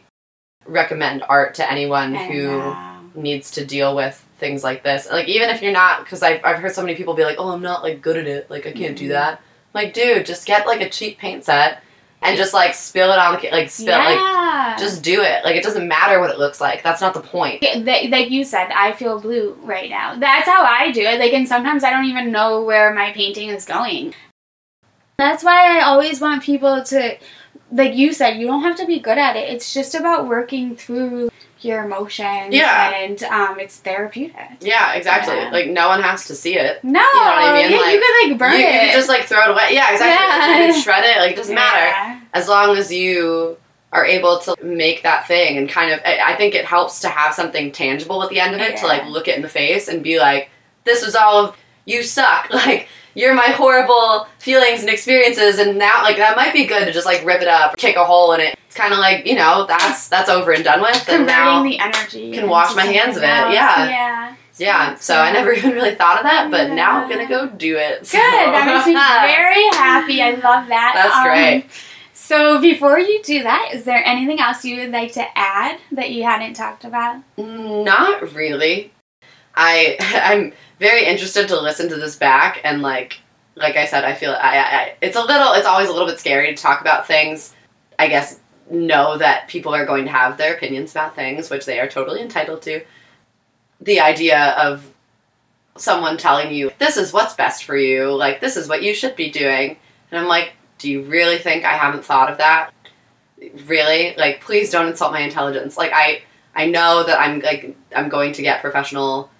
[0.66, 3.00] recommend art to anyone I who know.
[3.14, 5.08] needs to deal with things like this.
[5.10, 7.50] Like even if you're not, because I've I've heard so many people be like, "Oh,
[7.50, 8.50] I'm not like good at it.
[8.50, 9.10] Like I can't do Mhm.
[9.10, 9.32] that."
[9.74, 11.82] I'm like, dude, just get like a cheap paint set
[12.22, 15.44] and just like spill it on like spill like just do it.
[15.44, 16.82] Like it doesn't matter what it looks like.
[16.82, 17.62] That's not the point.
[17.62, 17.78] Yeah,
[18.10, 20.16] like you said, I feel blue right now.
[20.16, 21.18] That's how I do it.
[21.20, 24.14] Like, and sometimes I don't even know where my painting is going.
[25.18, 27.16] That's why I always want people to,
[27.70, 29.48] like you said, you don't have to be good at it.
[29.50, 31.29] It's just about working through
[31.64, 32.54] your emotions.
[32.54, 32.90] Yeah.
[32.96, 34.36] And um, it's therapeutic.
[34.60, 35.36] Yeah, exactly.
[35.36, 35.50] Yeah.
[35.50, 36.82] Like no one has to see it.
[36.82, 37.70] No, know what I mean?
[37.72, 38.72] Yeah, Like, you could like burn you, it.
[38.72, 39.68] you can just like throw it away.
[39.70, 40.08] Yeah, exactly.
[40.26, 40.66] Yeah.
[40.66, 41.18] You can shred it.
[41.18, 42.20] Like it doesn't matter.
[42.32, 43.56] As long as you
[43.92, 47.08] are able to make that thing and kind of I I think it helps to
[47.08, 49.88] have something tangible at the end of it to like look it in the face
[49.88, 50.48] and be like
[50.84, 51.56] this was all of
[51.86, 56.66] you suck like you're my horrible feelings and experiences and now like that might be
[56.66, 59.00] good to just like rip it up kick a hole in it it's kind of
[59.00, 62.30] like you know that's that's over and done with and now the energy.
[62.30, 63.52] can wash my hands of it, else.
[63.52, 63.88] yeah.
[63.88, 64.34] Yeah.
[64.58, 67.76] yeah so I never even really thought of that but now I'm gonna go do
[67.76, 68.20] it Good.
[68.20, 68.94] That makes me
[69.26, 70.22] very happy.
[70.22, 70.92] I love that.
[70.94, 71.66] That's Um, great.
[72.12, 76.10] So before you do that, is there anything else you would like to add that
[76.10, 77.22] you hadn't talked about?
[77.36, 78.92] Not really.
[79.56, 83.18] I I'm very interested to listen to this back and like
[83.56, 86.20] like I said, I feel I, I it's a little it's always a little bit
[86.20, 87.52] scary to talk about things.
[87.98, 88.38] I guess
[88.70, 92.20] know that people are going to have their opinions about things, which they are totally
[92.20, 92.82] entitled to.
[93.80, 94.92] The idea of
[95.76, 99.16] someone telling you this is what's best for you, like this is what you should
[99.16, 99.76] be doing,
[100.10, 102.70] and I'm like, do you really think I haven't thought of that?
[103.66, 104.14] Really?
[104.16, 105.76] Like, please don't insult my intelligence.
[105.76, 106.22] Like, I
[106.54, 109.30] I know that I'm like I'm going to get professional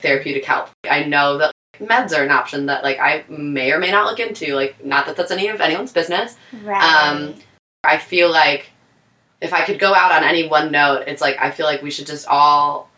[0.00, 0.70] therapeutic help.
[0.88, 4.20] I know that meds are an option that like I may or may not look
[4.20, 4.54] into.
[4.54, 6.36] Like, not that that's any of anyone's business.
[6.62, 6.82] Right.
[6.82, 7.34] Um,
[7.84, 8.69] I feel like
[9.40, 11.90] if I could go out on any one note, it's like I feel like we
[11.90, 12.90] should just all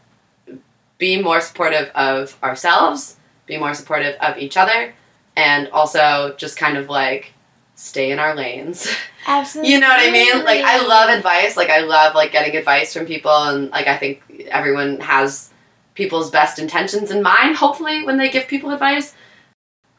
[0.99, 3.17] be more supportive of ourselves,
[3.47, 4.95] be more supportive of each other,
[5.37, 7.33] and also just kind of like
[7.75, 8.89] stay in our lanes.
[9.27, 9.73] Absolutely.
[9.73, 10.45] You know what I mean?
[10.45, 11.57] Like I love advice.
[11.57, 15.51] Like I love like getting advice from people and like I think everyone has
[15.95, 19.15] people's best intentions in mind hopefully when they give people advice.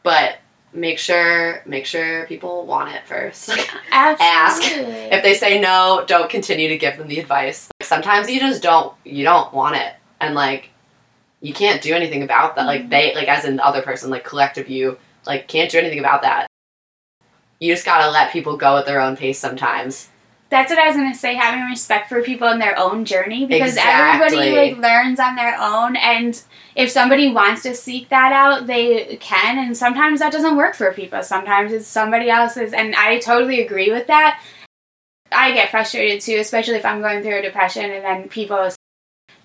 [0.02, 0.38] But
[0.74, 3.50] make sure make sure people want it first.
[3.92, 4.94] Absolutely.
[4.94, 7.68] if they say no, don't continue to give them the advice.
[7.80, 9.94] Sometimes you just don't you don't want it.
[10.20, 10.70] And like
[11.40, 12.66] you can't do anything about that.
[12.66, 16.22] Like they like as an other person, like collective you, like can't do anything about
[16.22, 16.46] that.
[17.60, 20.08] You just gotta let people go at their own pace sometimes.
[20.50, 21.34] That's what I was gonna say.
[21.34, 24.36] Having respect for people in their own journey because Exactly.
[24.36, 26.40] everybody like learns on their own, and
[26.76, 29.58] if somebody wants to seek that out, they can.
[29.58, 31.22] And sometimes that doesn't work for people.
[31.22, 34.40] Sometimes it's somebody else's, and I totally agree with that.
[35.32, 38.68] I get frustrated too, especially if I'm going through a depression, and then people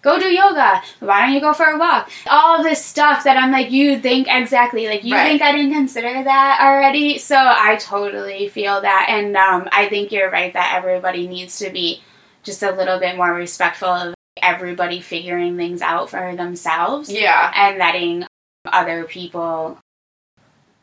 [0.01, 0.81] go do yoga.
[0.99, 2.09] Why don't you go for a walk?
[2.29, 5.27] All this stuff that I'm like, you think exactly like you Right.
[5.27, 7.17] think I didn't consider that already.
[7.17, 11.69] So I totally feel that, and um, I think you're right that everybody needs to
[11.69, 12.01] be
[12.43, 17.51] just a little bit more respectful of everybody figuring things out for themselves Yeah.
[17.55, 18.25] and letting
[18.65, 19.77] other people.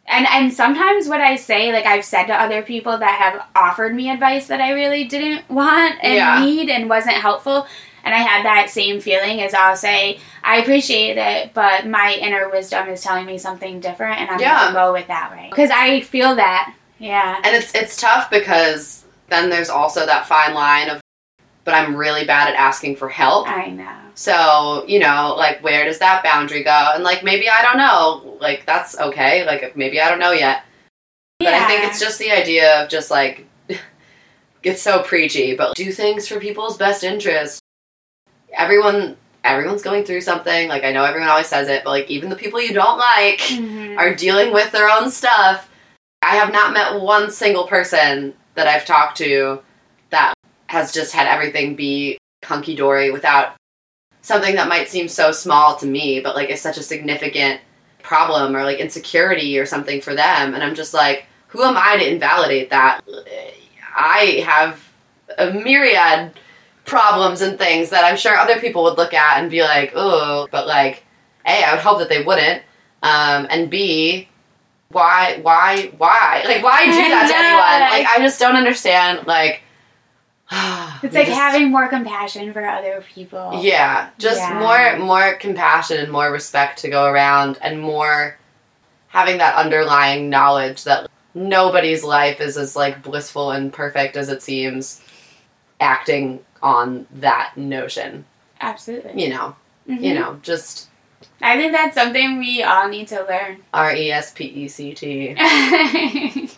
[0.08, 3.94] And and sometimes what I say, like I've said to other people that have offered
[3.94, 6.44] me advice that I really didn't want and Yeah.
[6.44, 7.66] need and wasn't helpful.
[8.06, 12.48] And I had that same feeling as I'll say, I appreciate it, but my inner
[12.48, 14.72] wisdom is telling me something different, and I'm Yeah.
[14.72, 19.04] gonna go with that way because I feel that, yeah, And it's it's tough because
[19.28, 21.00] then there's also that fine line of
[21.64, 23.48] but I'm really bad at asking for help.
[23.48, 23.98] I know.
[24.14, 26.92] So, you know, like where does that boundary go?
[26.94, 28.38] And like maybe I don't know.
[28.40, 29.44] Like that's okay.
[29.44, 30.62] Like maybe I don't know yet.
[31.40, 33.46] But I think it's just the idea of just like
[34.62, 37.60] it's so preachy, but do things for people's best interest.
[38.56, 40.68] Everyone everyone's going through something.
[40.68, 43.38] Like I know everyone always says it, but like even the people you don't like
[43.38, 43.96] Mhm.
[43.96, 45.68] are dealing with their own stuff.
[46.22, 49.62] I have not met one single person that I've talked to
[50.10, 50.34] that
[50.66, 53.54] has just had everything be hunky dory without
[54.22, 57.60] something that might seem so small to me, but like it's such a significant
[58.02, 60.54] problem or like insecurity or something for them.
[60.54, 63.02] And I'm just like, who am I to invalidate that?
[63.96, 64.82] I have
[65.38, 66.32] a myriad
[66.86, 70.48] problems and things that I'm sure other people would look at and be like, oh,
[70.50, 71.04] but like,
[71.46, 72.62] A, I would hope that they wouldn't.
[73.02, 74.28] Um, and B,
[74.90, 76.42] why, why, why?
[76.46, 78.06] Like, why do that to anyone?
[78.06, 79.26] Like, I just don't understand.
[79.26, 79.62] Like,
[81.02, 83.60] It's like just- having more compassion for other people.
[83.62, 84.58] yeah, just Yeah.
[84.58, 88.38] more more compassion and more respect to go around and more
[89.08, 94.40] having that underlying knowledge that nobody's life is as like blissful and perfect as it
[94.42, 95.02] seems
[95.80, 98.24] acting on that notion.
[98.60, 99.22] Absolutely.
[99.22, 99.56] You know,
[99.88, 100.02] Mhm.
[100.02, 100.88] you know, just
[101.40, 103.58] I think that's something we all need to learn.
[103.72, 105.34] R E S P E C T.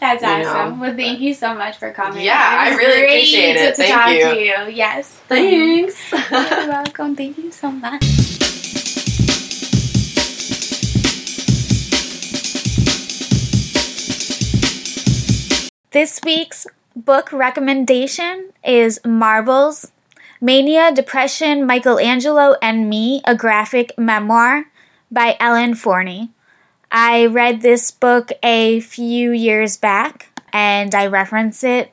[0.00, 0.78] That's You awesome.
[0.78, 2.24] know, well, thank you so much for coming.
[2.24, 3.74] Yeah, I really great appreciate it.
[3.74, 4.34] To Thank talk you.
[4.34, 4.40] to
[4.70, 4.74] you.
[4.76, 5.08] Yes.
[5.28, 6.12] Thanks.
[6.30, 7.16] You're welcome.
[7.16, 8.00] Thank you so much.
[15.92, 19.92] This week's book recommendation is Marbles
[20.40, 24.70] Mania, Depression, Michelangelo, and Me, a graphic memoir
[25.10, 26.30] by Ellen Forney.
[26.90, 31.92] I read this book a few years back and I reference it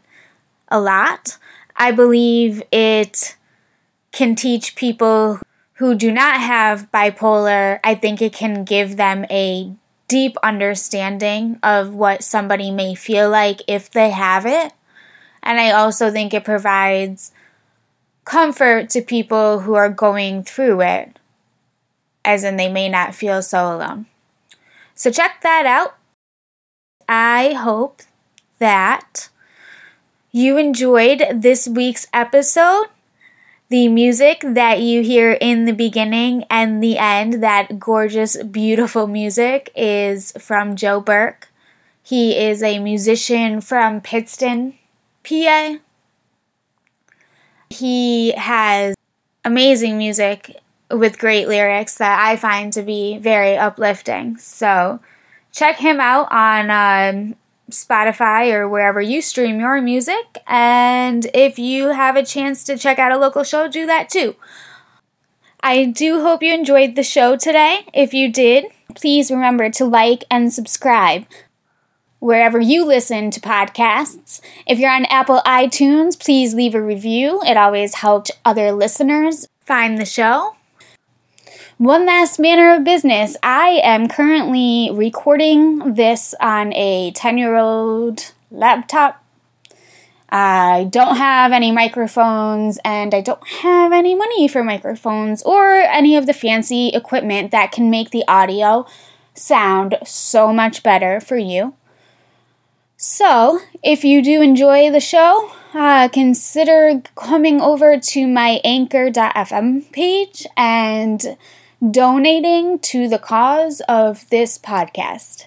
[0.70, 1.38] a lot.
[1.76, 3.36] I believe it
[4.14, 5.42] can teach people
[5.74, 9.74] who do not have bipolar, I think it can give them a
[10.08, 14.72] deep understanding of what somebody may feel like if they have it.
[15.48, 17.32] And I also think it provides
[18.26, 21.18] comfort to people who are going through it,
[22.26, 24.08] as in they may not feel so alone.
[24.94, 25.96] So check that out.
[27.08, 28.02] I hope
[28.60, 29.30] that
[30.34, 32.88] you enjoyed this week's episode.
[33.70, 39.72] The music that you hear in the beginning and the end, that gorgeous, beautiful music,
[39.78, 41.48] is from Joe Burke.
[42.04, 44.74] He is a musician from Pittston,
[45.28, 45.78] PA.
[47.70, 48.96] He has
[49.44, 50.56] amazing music
[50.90, 54.38] with great lyrics that I find to be very uplifting.
[54.38, 55.00] So
[55.52, 57.36] check him out on um,
[57.70, 60.42] Spotify or wherever you stream your music.
[60.48, 64.36] And if you have a chance to check out a local show, do that too.
[65.62, 67.86] I do hope you enjoyed the show today.
[67.94, 71.26] If you did, please remember to like and subscribe
[72.20, 74.42] wherever you listen to podcasts.
[74.66, 77.42] If you're on Apple iTunes, please leave a review.
[77.46, 80.56] It always helps other listeners find the show.
[81.78, 83.38] One last manner of business.
[83.44, 89.24] I am currently recording this on a 10 year old laptop.
[90.30, 96.18] I don't have any microphones and I don't have any money for microphones or any
[96.18, 98.86] of the fancy equipment that can make the audio
[99.36, 101.77] sound so much better for you.
[103.00, 110.48] So, if you do enjoy the show, uh, consider coming over to my anchor.fm page
[110.58, 111.38] and
[111.92, 115.46] donating to the cause of this podcast.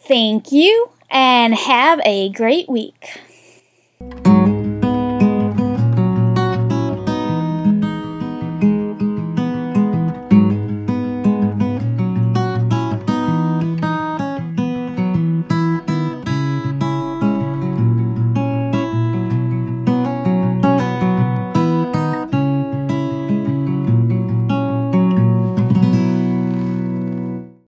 [0.00, 3.18] Thank you and have a great week.